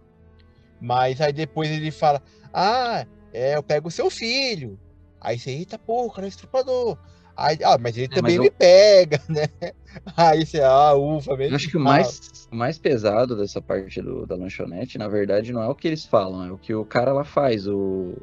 [0.81, 2.21] Mas aí depois ele fala,
[2.53, 4.79] ah, é, eu pego o seu filho.
[5.21, 6.99] Aí você, eita porra, cara, é estuprador.
[7.37, 9.47] Aí, ah, mas ele É, também mas me eu- pega, né?
[10.17, 11.57] Aí você, ah, ufa, Eu mesmo.
[11.57, 12.21] acho que o mais,
[12.51, 16.05] o mais pesado dessa parte do- da lanchonete, na verdade, não é o que eles
[16.05, 17.67] falam, é o que o cara lá faz.
[17.67, 18.15] O,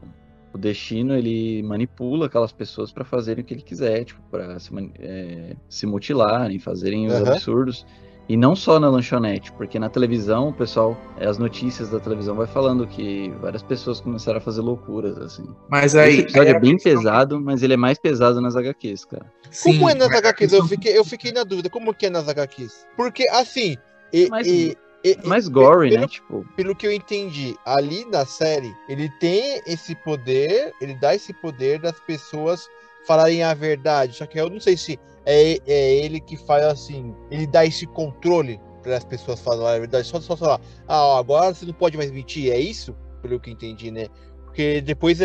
[0.53, 4.70] o destino, ele manipula aquelas pessoas pra fazerem o que ele quiser, tipo, pra se,
[4.99, 7.32] é, se mutilarem, fazerem os Aham.
[7.34, 7.86] absurdos.
[8.30, 12.46] E não só na lanchonete, porque na televisão, o pessoal, as notícias da televisão vai
[12.46, 15.44] falando que várias pessoas começaram a fazer loucuras, assim.
[15.68, 16.12] Mas aí.
[16.12, 19.26] Esse episódio aí é bem questão- pesado, mas ele é mais pesado nas HQs, cara.
[19.64, 20.54] Como Sim, é nas HQs?
[20.54, 21.72] Eu fiquei, eu fiquei na dúvida.
[21.72, 22.86] Como que é nas HQs?
[22.96, 23.76] Porque, assim,
[24.14, 26.08] e, Mas- e- e- É mais gory, pelo, né?
[26.08, 31.34] Tipo, pelo que eu entendi, ali na série, ele tem esse poder, ele dá esse
[31.34, 32.68] poder das pessoas
[33.08, 34.18] falarem a verdade.
[34.18, 37.86] Só que eu não sei se é, é ele que faz assim, ele dá esse
[37.88, 40.07] controle para as pessoas falarem a verdade.
[40.07, 42.95] Só, só falar, ah, agora você não pode mais mentir, é isso?
[43.22, 44.07] Pelo que entendi, né?
[44.45, 45.20] Porque depois,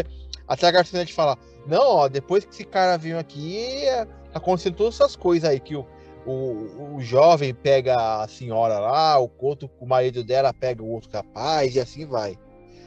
[0.47, 4.95] até a garçonete fala, não, ó, depois que esse cara veio aqui, é, acontecendo todas
[4.95, 5.87] essas coisas aí, que o,
[6.27, 11.11] o, o jovem pega a senhora lá, o outro, o marido dela pega o outro
[11.13, 12.37] rapaz, e assim vai.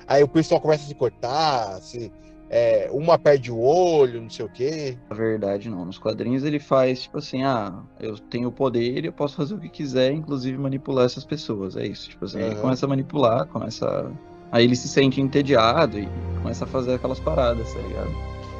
[0.05, 2.11] Aí o pessoal começa a se cortar, se,
[2.49, 4.97] é, uma perde o olho, não sei o quê.
[5.09, 5.85] Na verdade, não.
[5.85, 9.53] Nos quadrinhos ele faz, tipo assim, ah, eu tenho o poder e eu posso fazer
[9.55, 11.75] o que quiser, inclusive manipular essas pessoas.
[11.75, 12.09] É isso.
[12.09, 12.61] Tipo assim, ele Aham.
[12.61, 13.85] começa a manipular, começa.
[13.87, 16.07] a- Aí ele se sente entediado e
[16.41, 18.09] começa a fazer aquelas paradas, tá ligado?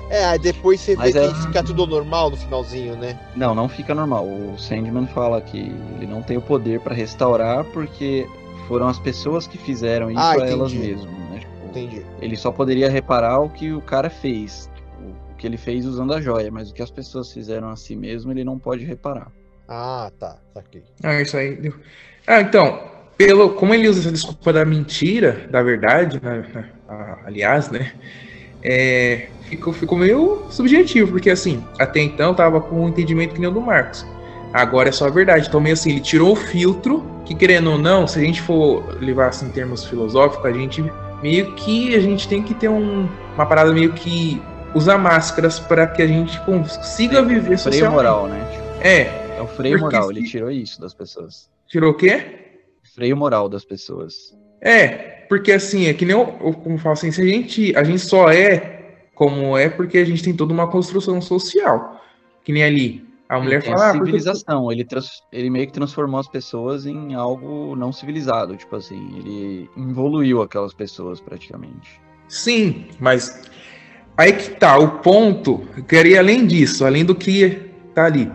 [0.09, 3.17] É, aí depois você Mas vê é- que fica tudo normal no finalzinho, né?
[3.35, 4.25] Não, não fica normal.
[4.25, 5.57] O Sandman fala que
[5.95, 8.27] ele não tem o poder pra restaurar porque
[8.67, 11.09] foram as pessoas que fizeram isso Ah, a elas mesmas,
[11.77, 12.05] Entendi.
[12.21, 14.69] ele só poderia reparar o que o cara fez,
[15.31, 17.95] o que ele fez usando a joia, mas o que as pessoas fizeram a si
[17.95, 19.31] mesmo ele não pode reparar.
[19.67, 20.83] Ah, tá, saquei.
[21.03, 21.71] Ah, isso aí.
[22.25, 22.79] Ah, então,
[23.17, 26.69] pelo, como ele usa essa desculpa da mentira, da verdade, né, né,
[27.25, 27.93] aliás, né?
[28.63, 33.49] É, ficou, ficou meio subjetivo, porque assim, até então tava com um entendimento que nem
[33.49, 34.05] o do Marcos.
[34.53, 35.47] Agora é só a verdade.
[35.47, 38.97] Então, meio assim, ele tirou o filtro, que querendo ou não, se a gente for
[39.01, 40.83] levar assim em termos filosóficos, a gente
[41.21, 44.41] meio que a gente tem que ter um- uma parada meio que
[44.75, 47.95] usar máscaras para que a gente consiga viver Freio socialmente.
[47.95, 48.39] moral, né?
[48.81, 51.49] É, é o freio moral, se- ele tirou isso das pessoas.
[51.67, 52.23] tirou o quê?
[52.95, 54.35] Freio moral das pessoas.
[54.61, 57.75] É, porque assim, é que nem eu, eu como eu falo assim, se a gente,
[57.75, 58.75] a gente só é
[59.13, 62.01] como é porque a gente tem toda uma construção social.
[62.43, 65.73] Que nem ali, a mulher fala, a ah, porque civilização, ele, trans- ele meio que
[65.73, 72.01] transformou as pessoas em algo não civilizado, tipo assim, ele evoluiu aquelas pessoas praticamente.
[72.29, 73.43] Sim, mas
[74.15, 78.31] aí que tá, o ponto, eu queria ir além disso, além do que tá ali.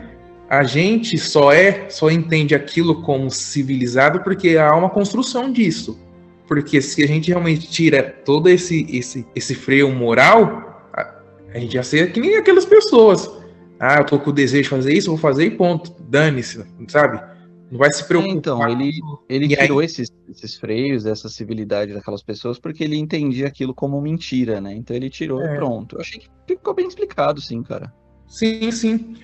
[0.48, 5.98] A gente só é, só entende aquilo como civilizado porque há uma construção disso.
[6.46, 11.14] Porque se a gente realmente tira todo esse esse, esse freio moral, a,
[11.54, 13.41] a gente já seria que nem aquelas pessoas.
[13.84, 15.92] Ah, eu tô com o desejo de fazer isso, vou fazer e ponto.
[16.08, 17.20] Dane-se, sabe?
[17.68, 18.36] Não vai se preocupar.
[18.36, 22.96] então, ele- Ele E aí- tirou esses, esses freios, essa civilidade daquelas pessoas, porque ele
[22.96, 24.72] entendia aquilo como mentira, né?
[24.74, 25.52] Então ele tirou É.
[25.52, 25.96] e pronto.
[25.96, 27.92] Eu achei que ficou bem explicado, sim, cara.
[28.28, 29.16] Sim, sim.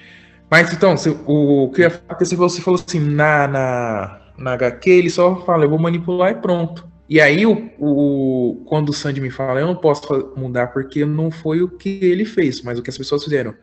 [0.51, 1.89] Mas então, se- o que
[2.37, 6.89] você falou- assim, na, na, na HQ, ele só fala, eu vou manipular e pronto.
[7.09, 11.31] E aí, o, o, quando o Sandy me fala, eu não posso mudar porque não
[11.31, 13.55] foi o que ele fez, mas o que as pessoas fizeram.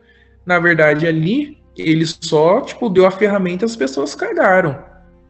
[0.46, 4.82] Na verdade, ali, ele só, tipo, deu a ferramenta e as pessoas cagaram.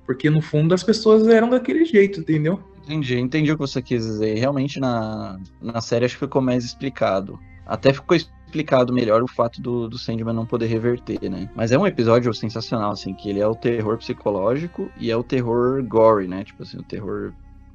[0.04, 2.62] Porque, no fundo, as pessoas eram daquele jeito, entendeu?
[2.84, 4.38] Entendi, entendi o que você quis dizer.
[4.38, 7.36] Realmente na, na série acho que ficou mais explicado.
[7.66, 11.50] Até ficou explicado melhor o fato do, do Sandman não poder reverter, né?
[11.56, 15.24] Mas é um episódio sensacional, assim, que ele é o terror psicológico e é o
[15.24, 16.44] terror gore, né?
[16.44, 17.32] Tipo assim, o terror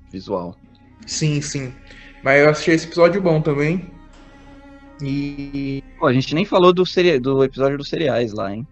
[0.10, 0.56] visual.
[1.06, 1.74] Sim, sim.
[2.24, 3.92] Mas eu achei esse episódio bom também.
[5.02, 5.84] E.
[6.00, 7.20] Pô, a gente nem falou do, seri...
[7.20, 8.66] do episódio dos cereais lá, hein?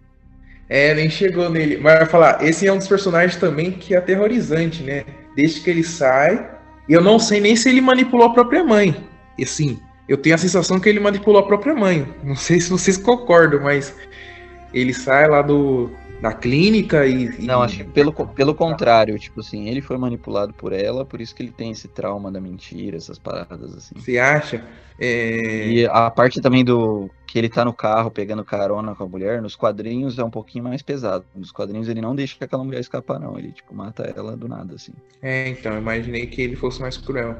[0.68, 1.78] É, nem chegou nele.
[1.78, 5.04] Mas vai falar, esse é um dos personagens também que é aterrorizante, né?
[5.34, 6.48] Desde que ele sai.
[6.88, 8.94] Eu não sei nem se ele manipulou a própria mãe.
[9.36, 9.78] E assim,
[10.08, 12.06] eu tenho a sensação que ele manipulou a própria mãe.
[12.22, 13.94] Não sei se vocês concordam, mas
[14.72, 15.90] ele sai lá do,
[16.20, 17.24] da clínica e.
[17.26, 21.20] e- Não, acho que pelo, pelo contrário, tipo assim, ele foi manipulado por ela, por
[21.20, 23.94] isso que ele tem esse trauma da mentira, essas paradas assim.
[23.94, 24.64] Você acha?
[24.98, 29.08] É, E a parte também do que ele tá no carro pegando carona com a
[29.08, 31.24] mulher, nos quadrinhos é um pouquinho mais pesado.
[31.34, 33.38] Nos quadrinhos ele não deixa aquela mulher escapar, não.
[33.38, 34.92] Ele, tipo, mata ela do nada, assim.
[35.22, 37.36] é, então, eu imaginei que ele fosse mais cruel.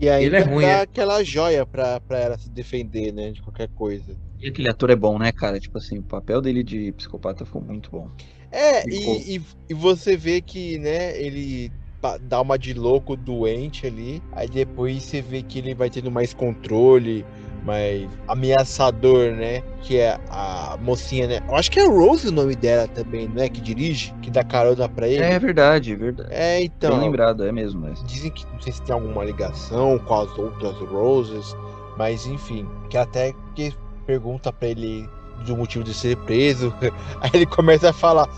[0.00, 0.82] E ainda Ele é ruim, dá é.
[0.82, 3.30] aquela joia pra, pra ela se defender, né?
[3.32, 4.16] De qualquer coisa.
[4.44, 5.58] E aquele ator é bom, né, cara?
[5.58, 8.10] Tipo assim, o papel dele de psicopata foi muito bom.
[8.52, 9.16] É, Ficou.
[9.16, 11.72] e, e, e você vê que, né, ele
[12.20, 16.34] dá uma de louco doente ali, aí depois você vê que ele vai tendo mais
[16.34, 17.24] controle,
[17.64, 19.62] mais ameaçador, né?
[19.80, 21.40] Que é a mocinha, né?
[21.48, 23.48] Eu acho que é Rose o nome dela também, né?
[23.48, 25.22] Que dirige, que dá carona pra ele.
[25.22, 26.28] É verdade, é verdade.
[26.30, 26.98] É, Bem então.
[27.00, 27.90] lembrado, é mesmo.
[28.04, 31.56] Dizem que não sei se tem alguma ligação com as outras Roses,
[31.96, 33.72] mas enfim, que até que
[34.06, 35.08] pergunta pra ele
[35.44, 36.72] do motivo de ser preso,
[37.20, 38.28] aí ele começa a falar,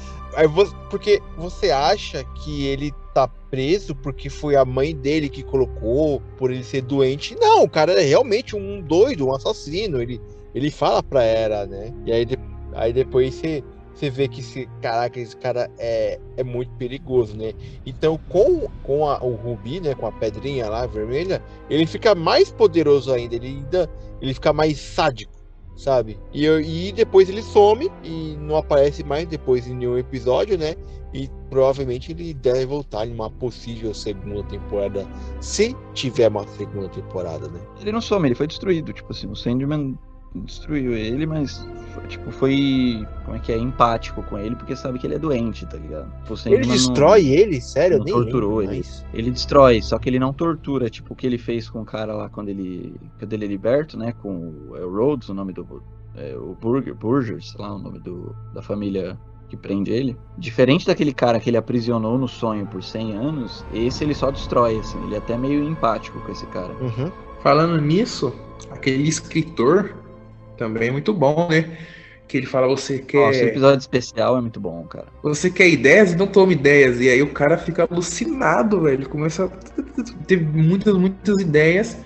[0.50, 6.20] você, porque você acha que ele tá preso porque foi a mãe dele que colocou
[6.36, 7.34] por ele ser doente?
[7.40, 10.20] Não, o cara é realmente um doido, um assassino, ele
[10.54, 11.92] ele fala pra ela, né?
[12.06, 12.38] E aí, de-
[12.74, 13.62] aí depois você
[13.94, 17.54] você vê que esse, caraca, esse cara é, é muito perigoso, né?
[17.84, 22.50] Então, com, com a- o Rubi, né, com a pedrinha lá vermelha, ele fica mais
[22.52, 23.90] poderoso ainda, ele ainda
[24.20, 25.32] ele fica mais sádico,
[25.77, 26.18] sabe?
[26.33, 30.74] E, eu- e depois ele some e não aparece mais depois em nenhum episódio, né?
[31.14, 35.07] E provavelmente ele deve voltar em uma possível segunda temporada,
[35.41, 37.61] se tiver uma segunda temporada, né?
[37.81, 38.93] Ele não some, ele foi destruído.
[38.93, 39.97] Tipo assim, o Sandman
[40.35, 43.07] destruiu ele, mas foi, tipo, foi.
[43.24, 43.57] Como é que é?
[43.59, 46.12] Empático com ele, porque sabe que ele é doente, tá ligado?
[46.29, 47.61] O Sandman Ele não- destrói ele?
[47.61, 47.99] Sério?
[47.99, 48.72] Não nem torturou ele.
[48.74, 49.05] mais.
[49.14, 52.12] Ele destrói, só que ele não tortura, tipo o que ele fez com o cara
[52.14, 54.12] lá quando ele, quando ele é liberto, né?
[54.20, 55.83] Com o, é o Rhodes, o nome do.
[56.14, 59.18] É, o Burger, Burgers, sei lá o nome do, da família
[59.49, 60.16] que prende ele.
[60.37, 64.79] Diferente daquele cara que ele aprisionou no sonho por 100 anos, esse ele só destrói,
[64.79, 65.03] assim.
[65.05, 66.72] Ele é até meio empático com esse cara.
[66.81, 67.12] Uhum.
[67.43, 68.33] Falando nisso,
[68.70, 69.95] aquele escritor
[70.57, 71.76] também é muito bom, né?
[72.28, 73.26] Que ele fala, você quer.
[73.26, 75.07] Nossa, o episódio especial é muito bom, cara.
[75.22, 76.12] Você quer ideias?
[76.12, 77.00] Então toma ideias.
[77.00, 78.94] E aí o cara fica alucinado, velho.
[78.94, 81.96] Ele começa a ter muitas, muitas ideias.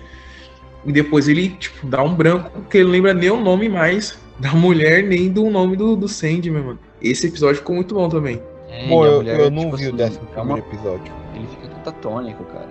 [0.85, 4.17] E depois ele, tipo, dá um branco, porque ele não lembra nem o nome mais
[4.39, 6.79] da mulher, nem do nome do, do Sandman, mano.
[7.01, 8.41] Esse episódio ficou muito bom também.
[8.69, 11.13] É, a eu, mulher, eu não tipo vi o assim, décimo é uma primeiro episódio.
[11.35, 12.69] Ele fica catatônico, cara.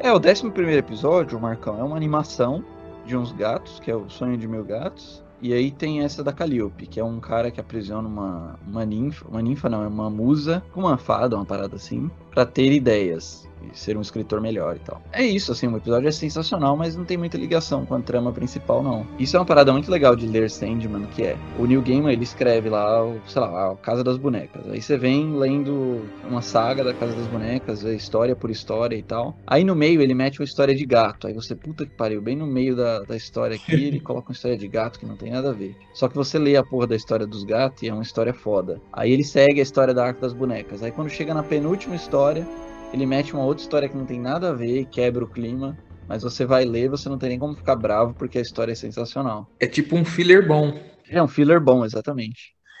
[0.00, 2.64] É, o 11 primeiro episódio, o Marcão, é uma animação
[3.10, 5.22] de uns gatos, que é o Sonho de Mil Gatos.
[5.42, 9.26] E aí tem essa da Calliope, que é um cara que aprisiona uma, uma ninfa.
[9.28, 13.49] Uma ninfa não, é uma musa, uma fada, uma parada assim, pra ter ideias.
[13.72, 15.00] E ser um escritor melhor e tal.
[15.12, 18.32] É isso, assim, o episódio é sensacional, mas não tem muita ligação com a trama
[18.32, 19.06] principal, não.
[19.18, 22.24] Isso é uma parada muito legal de ler Sandman, que é, o Neil Gaiman, ele
[22.24, 24.68] escreve lá, o- sei lá, a Casa das Bonecas.
[24.68, 29.02] Aí você vem lendo uma saga da Casa das Bonecas, vê história por história e
[29.02, 29.36] tal.
[29.46, 31.26] Aí no meio ele mete uma história de gato.
[31.26, 34.34] Aí você, puta que pariu, bem no meio da, da história aqui, ele coloca uma
[34.34, 35.76] história de gato que não tem nada a ver.
[35.94, 38.80] Só que você lê a porra da história dos gatos e é uma história foda.
[38.92, 40.82] Aí ele segue a história da Arca das Bonecas.
[40.82, 42.46] Aí quando chega na penúltima história,
[42.92, 45.76] ele mete uma outra história que não tem nada a ver e quebra o clima.
[46.08, 48.74] Mas você vai ler, você não tem nem como ficar bravo, porque a história é
[48.74, 49.46] sensacional.
[49.60, 50.76] É tipo um filler bom.
[51.08, 52.54] É um filler bom, exatamente.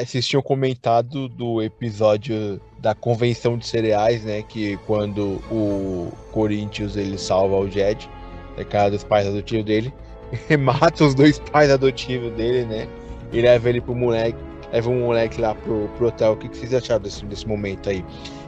[0.05, 4.43] vocês tinham comentado do episódio da convenção de cereais, né?
[4.43, 8.09] Que quando o Corinthians ele salva o Jed,
[8.57, 9.93] é cara dos pais adotivos dele,
[10.59, 12.89] mata os dois pais adotivos dele, né?
[13.33, 14.39] E leva ele pro moleque,
[14.73, 16.33] leva um moleque lá pro, pro hotel.
[16.33, 18.05] O que, que vocês acharam desse, desse momento aí?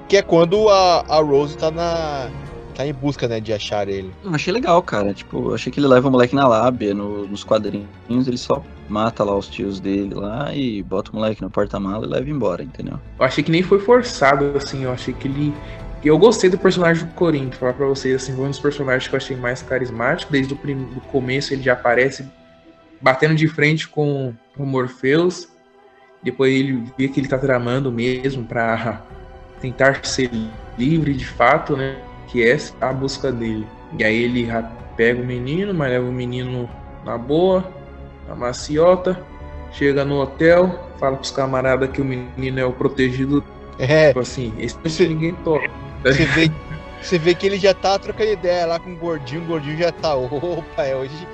[0.08, 2.30] Que é quando a, a Rose tá na.
[2.72, 4.12] Tá em busca, né, de achar ele.
[4.24, 5.14] Eu achei legal, cara.
[5.14, 7.86] Tipo, achei que ele leva o moleque na lábia, no- nos quadrinhos,
[8.26, 12.08] ele só mata lá os tios dele lá e bota o moleque no porta-mala e
[12.08, 12.98] leva embora, entendeu?
[13.18, 14.84] Eu achei que nem foi forçado, assim.
[14.84, 15.54] Eu achei que ele.
[16.04, 19.14] Eu gostei do personagem do Corinthians, falar pra vocês, assim, foi um dos personagens que
[19.14, 20.32] eu achei mais carismático.
[20.32, 20.76] Desde o prim...
[20.76, 22.26] do começo ele já aparece
[23.00, 25.48] batendo de frente com o Morpheus.
[26.22, 29.02] Depois ele vê que ele tá tramando mesmo pra
[29.60, 30.30] tentar ser
[30.76, 31.96] livre de fato, né?
[32.32, 33.66] Que é a busca dele.
[33.98, 34.48] E aí ele
[34.96, 36.68] pega o menino, mas leva o menino
[37.04, 37.70] na boa,
[38.26, 39.22] na maciota,
[39.72, 43.44] chega no hotel, fala pros camaradas que o menino é o protegido,
[43.78, 45.70] É, tipo assim, esse ninguém toca.
[46.02, 46.50] você vê,
[47.02, 49.92] você vê que ele já tá trocando ideia lá com o gordinho, o gordinho já
[49.92, 50.14] tá.
[50.14, 51.28] Opa, é hoje,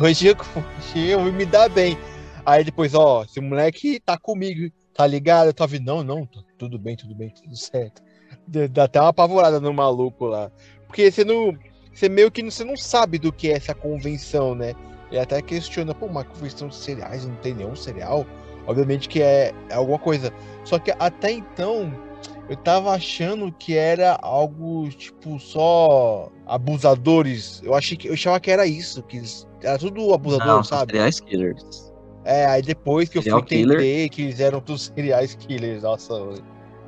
[0.00, 0.36] hoje, eu-
[0.78, 1.96] hoje eu vou me dar bem.
[2.44, 5.46] Aí depois, ó, esse moleque tá comigo, tá ligado?
[5.46, 8.02] Eu tava, não, não, tá tudo bem, tudo bem, tudo certo.
[8.46, 10.50] Dá- até uma apavorada no maluco lá.
[10.86, 11.56] Porque você não.
[11.92, 14.74] Você meio que não- você não sabe do que é essa convenção, né?
[15.10, 18.24] Ele até questiona, pô, uma convenção de cereais, não tem nenhum cereal?
[18.66, 20.32] Obviamente que é, é alguma coisa.
[20.64, 21.92] Só que até então,
[22.48, 27.60] eu tava achando que era algo, tipo, só abusadores.
[27.62, 30.92] Eu achei que eu achava que era isso, que eles, era tudo abusador, Não, sabe?
[30.92, 31.92] serial killers.
[32.24, 33.76] É, aí depois que eu fui Serial killer.
[33.80, 36.14] entender que eles eram todos serial killers, nossa,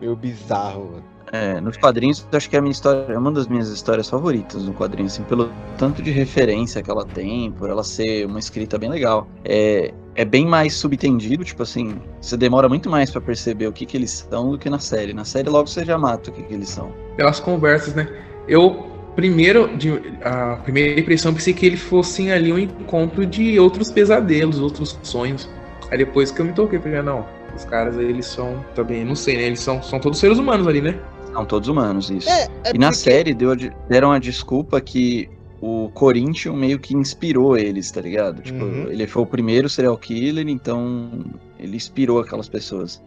[0.00, 0.86] meio bizarro.
[0.92, 1.13] mano.
[1.34, 5.06] É, nos quadrinhos, acho que é história, é uma das minhas histórias favoritas no quadrinho,
[5.06, 9.26] assim, pelo tanto de referência que ela tem, por ela ser uma escrita bem legal.
[9.44, 13.84] É, é bem mais subtendido, tipo assim, você demora muito mais pra perceber o que
[13.84, 15.12] que eles são do que na série.
[15.12, 16.94] Na série logo você já mata o que que eles são.
[17.16, 18.08] pelas conversas, né?
[18.46, 19.90] Eu, primeiro, de,
[20.22, 25.50] a primeira impressão, pensei que eles fossem ali um encontro de outros pesadelos, outros sonhos.
[25.90, 27.26] Aí depois que eu me toquei, falei, ah, não,
[27.56, 29.42] os caras eles são, também, não sei, né?
[29.42, 30.96] Eles são, são todos seres humanos ali, né?
[31.34, 32.28] São todos humanos, isso.
[32.30, 33.54] É, é e na porque- série deu,
[33.88, 35.28] deram a desculpa que
[35.60, 38.42] o Corinthians meio que inspirou eles, tá ligado?
[38.42, 38.88] Tipo, Uhum.
[38.88, 41.10] ele foi o primeiro serial killer, então
[41.58, 43.02] ele inspirou aquelas pessoas.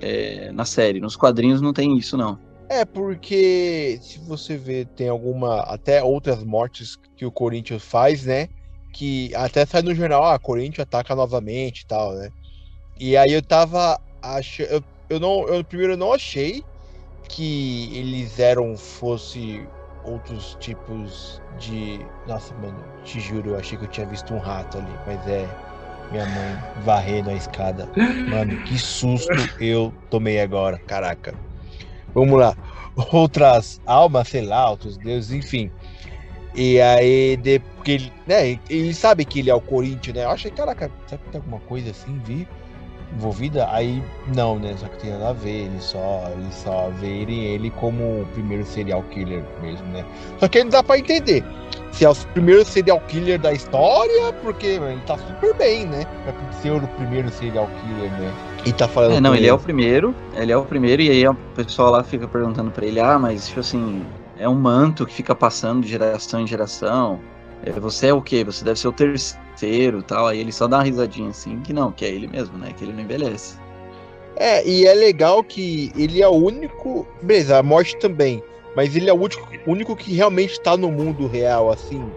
[0.00, 2.38] É, na série, nos quadrinhos não tem isso, não.
[2.68, 5.60] É, porque se você vê, tem alguma.
[5.62, 8.48] Até outras mortes que o Corinthians faz, né?
[8.92, 12.30] Que até sai no jornal, ah, Corinthians ataca novamente e tal, né?
[13.00, 14.66] E aí eu tava achando.
[14.68, 15.48] Eu, eu não.
[15.48, 16.62] Eu primeiro não achei
[17.28, 18.76] que eles eram.
[18.76, 19.66] fosse
[20.04, 22.00] outros tipos de.
[22.26, 25.48] Nossa, mano, te juro, eu achei que eu tinha visto um rato ali, mas é.
[26.10, 27.86] Minha mãe varrendo a escada.
[28.30, 31.34] Mano, que susto eu tomei agora, caraca.
[32.14, 32.56] Vamos lá.
[33.12, 35.70] Outras almas, sei lá, outros deuses, enfim.
[36.54, 40.24] E aí, de, porque ele, né, ele sabe que ele é o Corinthians, né?
[40.24, 42.48] Eu achei, caraca, será que tem alguma coisa assim, vi?
[43.16, 43.68] Envolvida?
[43.70, 44.02] Aí,
[44.34, 44.74] não, né?
[44.76, 48.64] Só que tem nada a ver, ele só, ele só verem ele como o primeiro
[48.64, 50.04] serial killer mesmo, né?
[50.38, 51.44] Só que aí não dá pra entender
[51.92, 56.04] se é o primeiro serial killer da história, porque ele tá super bem, né?
[56.24, 58.32] Pra ser o primeiro serial killer, né?
[58.64, 59.14] E tá falando.
[59.14, 61.90] É, não, com ele é o primeiro, ele é o primeiro, e aí o pessoal
[61.90, 64.04] lá fica perguntando pra ele, ah, mas tipo assim,
[64.38, 67.18] é um manto que fica passando de geração em geração.
[67.64, 68.44] É, você é o quê?
[68.44, 70.26] Você deve ser o terceiro tal.
[70.26, 72.72] Aí ele só dá uma risadinha assim, que não, que é ele mesmo, né?
[72.76, 73.58] Que ele não envelhece.
[74.36, 77.06] É, e é legal que ele é o único.
[77.22, 78.42] Beleza, a morte também.
[78.76, 82.08] Mas ele é o único, único que realmente tá no mundo real, assim.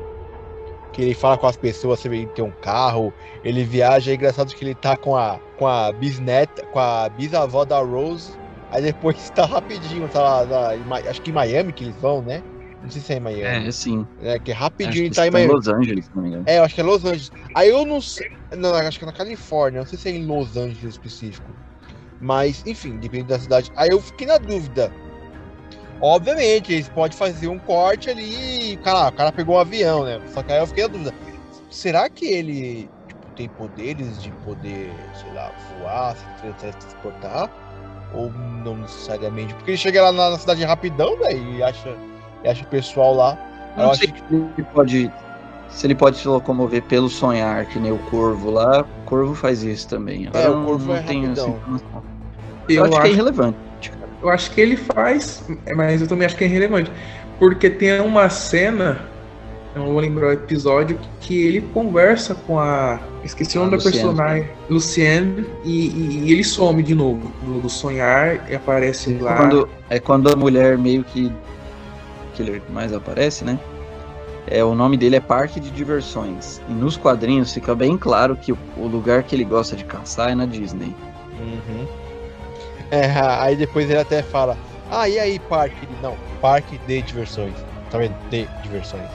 [0.94, 3.12] Que ele fala com as pessoas, vê ele tem um carro,
[3.44, 7.66] ele viaja, é engraçado que ele tá com a, com a bisneta, com a bisavó
[7.66, 8.34] da Rose.
[8.70, 12.44] Aí depois tá rapidinho, tá lá, lá acho que em Miami que eles vão, né?
[12.82, 13.68] Não sei se é em Miami.
[13.68, 14.08] É, sim.
[14.22, 15.54] É, que é Acho rapidinho que ele tá em Miami.
[15.54, 16.44] Los Angeles, se não me engano.
[16.48, 17.32] É, eu acho que é Los Angeles.
[17.54, 18.32] Aí eu não sei.
[18.58, 19.82] Não, acho que é na Califórnia.
[19.82, 21.52] Não sei se é em Los Angeles específico.
[22.20, 23.72] Mas, enfim, depende da cidade.
[23.76, 24.92] Aí eu fiquei na dúvida.
[26.02, 30.20] Obviamente, eles podem fazer um corte ali cara, o cara pegou um avião, né?
[30.34, 31.14] Só que aí eu fiquei na dúvida.
[31.70, 37.50] Será que ele tipo, tem poderes de poder, sei lá, voar, se transportar?
[38.14, 39.54] Ou não necessariamente?
[39.54, 41.96] Porque ele chega lá na, na cidade rapidão, velho, e acha,
[42.44, 43.38] e acha o pessoal lá.
[43.78, 45.12] Eu Não acho sei que se ele pode.
[45.70, 49.64] Se ele pode se locomover pelo sonhar, que nem o corvo lá, o corvo faz
[49.64, 50.28] isso também.
[50.34, 52.04] É, o corvo não é tenho essa informação.
[52.68, 53.58] Eu, Eu acho, acho, que é irrelevante.
[54.22, 55.44] eu acho que ele faz,
[55.76, 56.92] mas eu também acho que é irrelevante.
[57.40, 59.00] Porque tem uma cena,
[59.74, 63.00] eu não vou lembrar o episódio, que ele conversa com a.
[63.24, 63.98] Esqueci o A nome da Luciane.
[63.98, 69.38] personagem, Luciane, e, e- e ele some de novo do, do sonhar e aparece lá.
[69.38, 71.32] Quando, é quando a mulher meio que.
[72.44, 73.60] Que ele mais aparece, né?
[74.48, 76.62] É, o nome dele é Parque de Diversões.
[76.68, 80.32] E nos quadrinhos fica bem claro que o, o lugar que ele gosta de caçar
[80.32, 80.96] é na Disney.
[81.40, 81.88] Uhum.
[82.90, 83.06] É,
[83.40, 84.58] aí depois ele até fala:
[84.90, 85.76] Ah, e aí, parque?
[85.86, 87.54] Ele, Não, parque de diversões.
[87.90, 88.16] Tá vendo?
[88.30, 89.08] De diversões.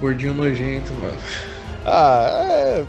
[0.00, 1.16] Gordinho nojento, mano.
[1.86, 2.84] Ah, é.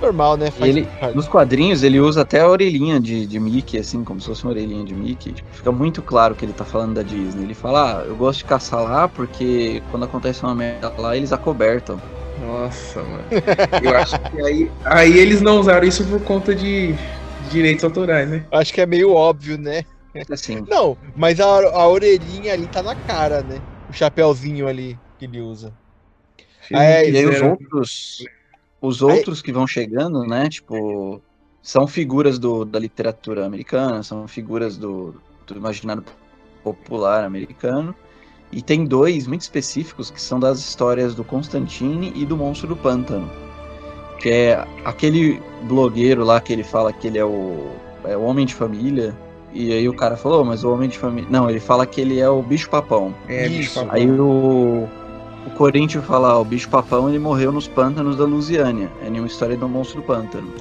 [0.00, 0.50] Normal, né?
[0.50, 1.14] Faz ele- parte.
[1.14, 4.52] Nos quadrinhos ele usa até a orelhinha de, de Mickey, assim, como se fosse uma
[4.52, 5.32] orelhinha de Mickey.
[5.34, 7.44] Tipo, fica muito claro que ele tá falando da Disney.
[7.44, 11.32] Ele fala, ah, eu gosto de caçar lá porque quando acontece uma merda lá, eles
[11.32, 11.98] acobertam.
[12.38, 13.24] Nossa, mano.
[13.82, 16.94] Eu acho que aí, aí eles não usaram isso por conta de,
[17.50, 18.46] Direitos autorais, né?
[18.52, 19.84] Acho que é meio óbvio, né?
[20.30, 23.62] Assim, Não, mas a, a orelhinha ali tá na cara, né?
[23.88, 25.76] O chapéuzinho ali que ele usa.
[26.62, 28.24] Filme É, e aí os outros,
[28.80, 30.48] os outros que vão chegando, né?
[30.48, 31.20] Tipo,
[31.62, 35.14] são figuras do, da literatura americana, são figuras do,
[35.46, 36.04] do imaginário
[36.62, 37.94] popular americano.
[38.52, 42.76] E tem dois muito específicos que são das histórias do Constantine e do Monstro do
[42.76, 43.28] Pântano.
[44.20, 47.70] Que é aquele blogueiro lá que ele fala que ele é o,
[48.04, 49.16] é o homem de família.
[49.52, 51.28] E aí o cara falou, mas o homem de família.
[51.30, 53.14] Não, ele fala que ele é o bicho papão.
[53.28, 53.56] É, Isso.
[53.56, 53.90] bicho papão.
[53.90, 54.88] Aí o,
[55.46, 58.90] o Corinthians fala, ó, o bicho papão ele morreu nos pântanos da Lusiânia.
[59.02, 60.52] É nenhuma história do monstro do pântano.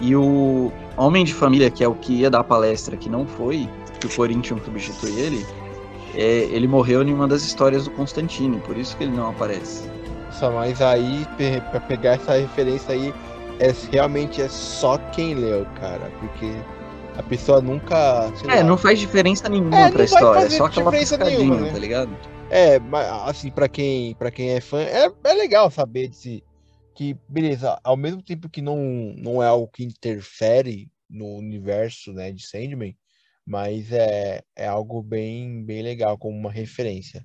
[0.00, 3.26] E o homem de família, que é o que ia dar a palestra, que não
[3.26, 3.68] foi,
[4.00, 5.44] que o Corinthians substitui ele,
[6.14, 9.88] é, ele morreu em uma das histórias do Constantine, por isso que ele não aparece.
[10.26, 11.26] Nossa, mas aí,
[11.70, 13.12] pra pegar essa referência aí,
[13.58, 16.10] é, realmente é só quem leu, cara.
[16.20, 16.52] Porque
[17.16, 18.30] a pessoa nunca.
[18.46, 21.70] É, lá, não faz diferença nenhuma É, pra história, é só aquela piscadinha, nenhuma, né?
[21.72, 22.10] tá ligado?
[22.50, 26.42] É, mas assim, pra quem, pra quem é fã, é, é legal saber desse,
[26.94, 28.78] que, beleza, ao mesmo tempo que não,
[29.16, 32.96] não é algo que interfere no universo, né, de Sandman,
[33.46, 37.24] mas é, é algo bem, bem legal, como uma referência.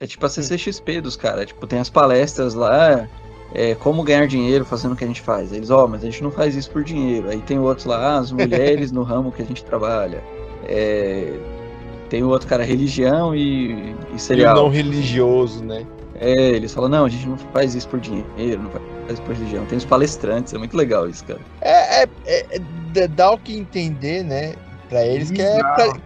[0.00, 3.08] É tipo a CCXP dos caras, tipo, tem as palestras lá,
[3.54, 5.52] é, como ganhar dinheiro fazendo o que a gente faz.
[5.52, 7.30] Eles, ó, mas a gente não faz isso por dinheiro.
[7.30, 10.22] Aí tem outros lá, ah, as mulheres no ramo que a gente trabalha.
[10.64, 11.32] É,
[12.08, 14.54] tem o outro cara, religião e, e E o cereal.
[14.56, 15.86] não religioso, né?
[16.20, 18.82] É, eles falam, não, a gente não faz isso por dinheiro, não faz
[19.12, 19.64] isso por religião.
[19.66, 21.40] Tem os palestrantes, é muito legal isso, cara.
[21.60, 22.60] É, é, é-
[22.96, 24.54] é- dá o que entender, né,
[24.88, 25.96] pra eles que é, pra-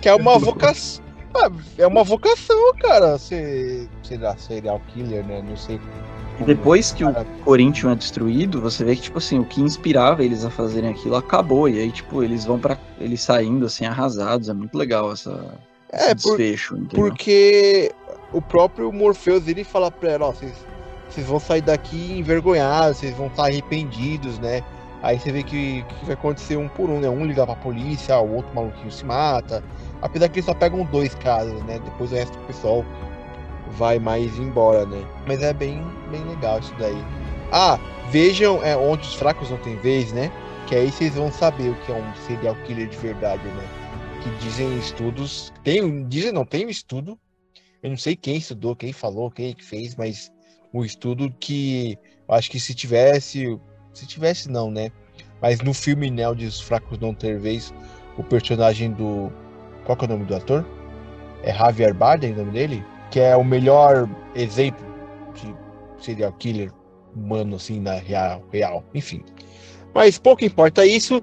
[0.00, 1.02] que é uma vocação.
[1.34, 5.42] Ah, É uma vocação, cara, ser, sei lá, serial killer, né?
[5.48, 5.80] Não sei.
[6.40, 7.14] E depois que o
[7.44, 11.14] Corinthians é destruído, você vê que, tipo assim, o que inspirava eles a fazerem aquilo
[11.16, 11.68] acabou.
[11.68, 14.48] E aí, tipo, eles vão para Eles saindo, assim, arrasados.
[14.48, 15.30] É muito legal essa,
[15.92, 16.76] esse É, por- desfecho?
[16.94, 17.92] Porque
[18.32, 20.52] o próprio Morpheus ele fala pra ela, ó, vocês,
[21.08, 24.62] vocês vão sair daqui envergonhados, vocês vão estar arrependidos, né?
[25.02, 27.08] Aí você vê que, que vai acontecer um por um, né?
[27.08, 29.62] Um ligar pra polícia, o outro maluquinho se mata.
[30.00, 31.80] Apesar que eles só pegam dois casos, né?
[31.84, 32.84] Depois o resto do pessoal
[33.72, 35.04] vai mais embora, né?
[35.26, 36.96] Mas é bem, bem legal isso daí.
[37.50, 37.78] Ah,
[38.10, 40.30] vejam é, onde os fracos não têm vez, né?
[40.66, 43.68] Que aí vocês vão saber o que é um serial killer de verdade, né?
[44.22, 45.52] Que dizem estudos.
[45.62, 47.18] Tem, dizem não, tem um estudo.
[47.82, 50.30] Eu não sei quem estudou, quem falou, quem que fez, mas
[50.72, 51.98] um estudo que
[52.28, 53.58] acho que se tivesse.
[53.92, 54.90] Se tivesse, não, né?
[55.40, 57.74] Mas no filme né, os fracos não ter vez,
[58.16, 59.30] o personagem do.
[59.84, 60.64] Qual é o nome do ator?
[61.42, 62.84] É Javier Bardem o nome dele?
[63.12, 64.84] Que é o melhor exemplo
[65.34, 65.54] de
[66.02, 66.72] serial killer
[67.14, 68.42] humano, assim, na real.
[68.50, 68.82] real.
[68.94, 69.22] Enfim.
[69.94, 71.22] Mas pouco importa isso.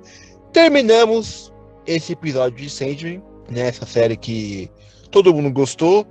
[0.54, 1.52] Terminamos
[1.88, 3.68] esse episódio de Sandman, né?
[3.68, 4.70] Essa série que
[5.10, 6.06] todo mundo gostou.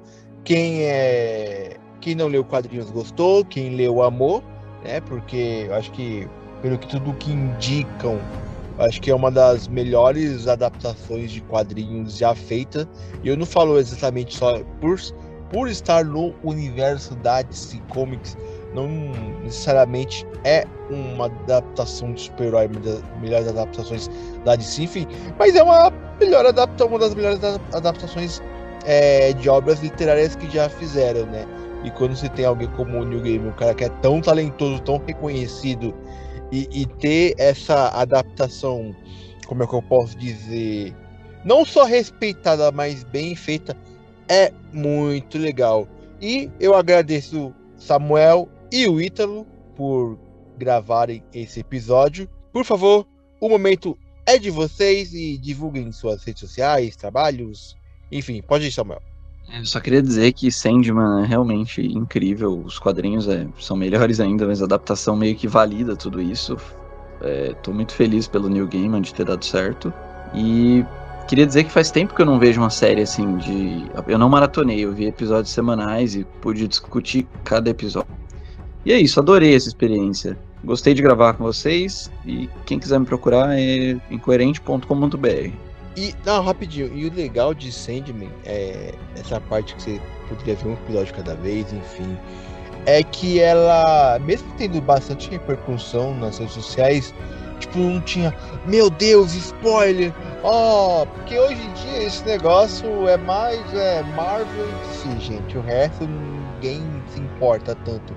[0.45, 1.77] Quem é.
[2.01, 4.43] Quem não leu quadrinhos gostou, quem leu amou,
[4.85, 5.01] né?
[5.01, 6.29] Porque eu acho que,
[6.63, 8.19] pelo que tudo que indicam,
[8.79, 12.89] acho que é uma das melhores adaptações de quadrinhos já feita.
[13.23, 14.99] E eu não falo exatamente só por,
[15.51, 18.37] por estar no universo da DC Comics,
[18.75, 18.89] não
[19.43, 24.11] necessariamente é uma adaptação de super-herói, uma das melhores adaptações
[24.45, 25.07] da DC, enfim,
[25.39, 25.91] mas é uma
[26.21, 28.43] melhor adapta, uma das melhores ada- adaptações
[28.85, 31.47] é, de obras literárias que já fizeram, né?
[31.85, 34.81] E quando você tem alguém como o Neil Gaiman, um cara que é tão talentoso,
[34.83, 35.95] tão reconhecido,
[36.51, 38.95] e, e ter essa adaptação,
[39.47, 40.95] como é que eu posso dizer,
[41.45, 43.77] não só respeitada, mas bem feita,
[44.29, 45.89] é muito legal.
[46.21, 49.47] E eu agradeço Samuel e o Ítalo
[49.77, 50.19] por
[50.57, 52.29] gravarem esse episódio.
[52.53, 53.07] Por favor,
[53.41, 53.97] o momento
[54.27, 57.77] é de vocês e divulguem suas redes sociais, trabalhos,
[58.11, 59.01] enfim, pode ir, Samuel.
[59.51, 62.63] Eu só queria dizer que Sandman é realmente incrível.
[62.63, 66.57] Os quadrinhos é, são melhores ainda, mas a adaptação meio que valida tudo isso.
[67.23, 69.93] É, tô muito feliz pelo Neil Gaiman de ter dado certo.
[70.35, 70.85] E
[71.29, 73.87] queria dizer que faz tempo que eu não vejo uma série assim de.
[74.09, 78.11] Eu não maratonei, eu vi episódios semanais e pude discutir cada episódio.
[78.85, 80.37] E é isso, adorei essa experiência.
[80.65, 85.51] Gostei de gravar com vocês e quem quiser me procurar é incoerente.com.br.
[85.97, 90.69] E, não, rapidinho, e o legal de Sandman, é essa parte que você poderia ver
[90.69, 92.17] um episódio cada vez, enfim,
[92.87, 97.15] é que ela, mesmo tendo bastante repercussão nas redes sociais,
[97.59, 98.35] tipo, não tinha,
[98.67, 100.13] meu Deus, spoiler,
[100.43, 105.61] ó, porque hoje em dia esse negócio é mais é, Marvel e DC, gente, o
[105.63, 108.17] resto ninguém se importa tanto.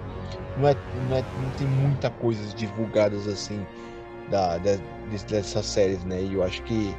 [0.57, 0.75] Não, é,
[1.09, 3.65] não, é, não tem muita coisa divulgadas assim
[4.29, 4.77] da, da,
[5.29, 6.21] dessas séries, né?
[6.21, 6.95] E eu acho que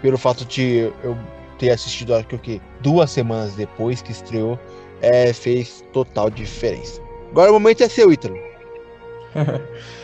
[0.00, 1.16] pelo fato de eu
[1.58, 2.60] ter assistido acho que o quê?
[2.80, 4.58] duas semanas depois que estreou,
[5.00, 7.00] é, fez total diferença.
[7.30, 8.36] Agora o momento é seu, Ítalo.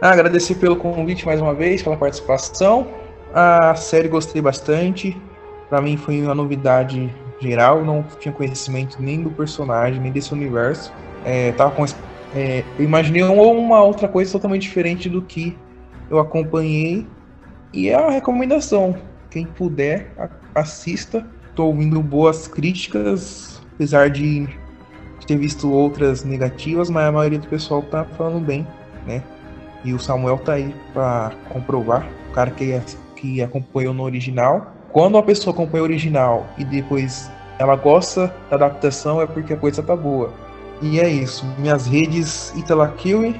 [0.00, 2.88] ah, agradecer pelo convite mais uma vez, pela participação.
[3.34, 5.16] A série gostei bastante.
[5.68, 10.92] Para mim foi uma novidade geral, não tinha conhecimento nem do personagem, nem desse universo.
[11.24, 11.84] É, tava com,
[12.34, 15.56] é, imaginei uma outra coisa totalmente diferente do que
[16.08, 17.06] eu acompanhei.
[17.72, 18.96] E é uma recomendação.
[19.30, 20.12] Quem puder,
[20.54, 21.26] assista.
[21.50, 24.48] Estou ouvindo boas críticas, apesar de
[25.26, 28.66] ter visto outras negativas, mas a maioria do pessoal tá falando bem,
[29.06, 29.22] né?
[29.84, 32.78] E o Samuel tá aí para comprovar, o cara que,
[33.16, 34.72] que acompanhou no original.
[34.92, 39.56] Quando uma pessoa acompanha o original e depois ela gosta da adaptação, é porque a
[39.56, 40.32] coisa tá boa.
[40.82, 41.44] E é isso.
[41.58, 43.38] Minhas redes Italakiwi,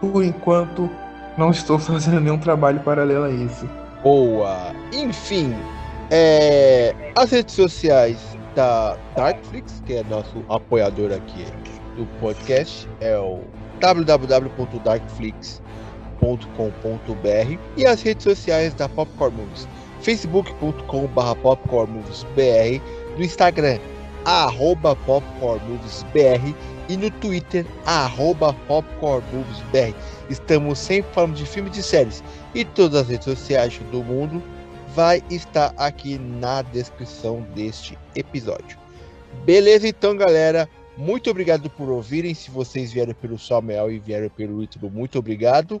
[0.00, 0.90] por enquanto
[1.36, 3.68] não estou fazendo nenhum trabalho paralelo a esse.
[4.02, 4.72] Boa!
[4.92, 5.54] Enfim,
[6.10, 8.18] é, as redes sociais
[8.54, 11.46] da Darkflix, que é nosso apoiador aqui
[11.96, 13.40] do podcast, é o
[16.22, 19.68] www.darkflix.com.br e as redes sociais da Popcorn Movies,
[20.00, 22.80] facebook.com.br popcornmoviesbr,
[23.16, 23.78] no Instagram,
[24.24, 26.54] arroba popcornmoviesbr
[26.88, 29.94] e no Twitter, arroba popcornmoviesbr.
[30.30, 32.22] Estamos sempre falando de filmes e séries
[32.54, 34.42] e todas as redes sociais do mundo
[34.94, 38.78] vai estar aqui na descrição deste episódio.
[39.44, 40.68] Beleza, então, galera.
[40.94, 42.34] Muito obrigado por ouvirem.
[42.34, 45.80] Se vocês vieram pelo Samuel e vieram pelo Ítalo, muito obrigado.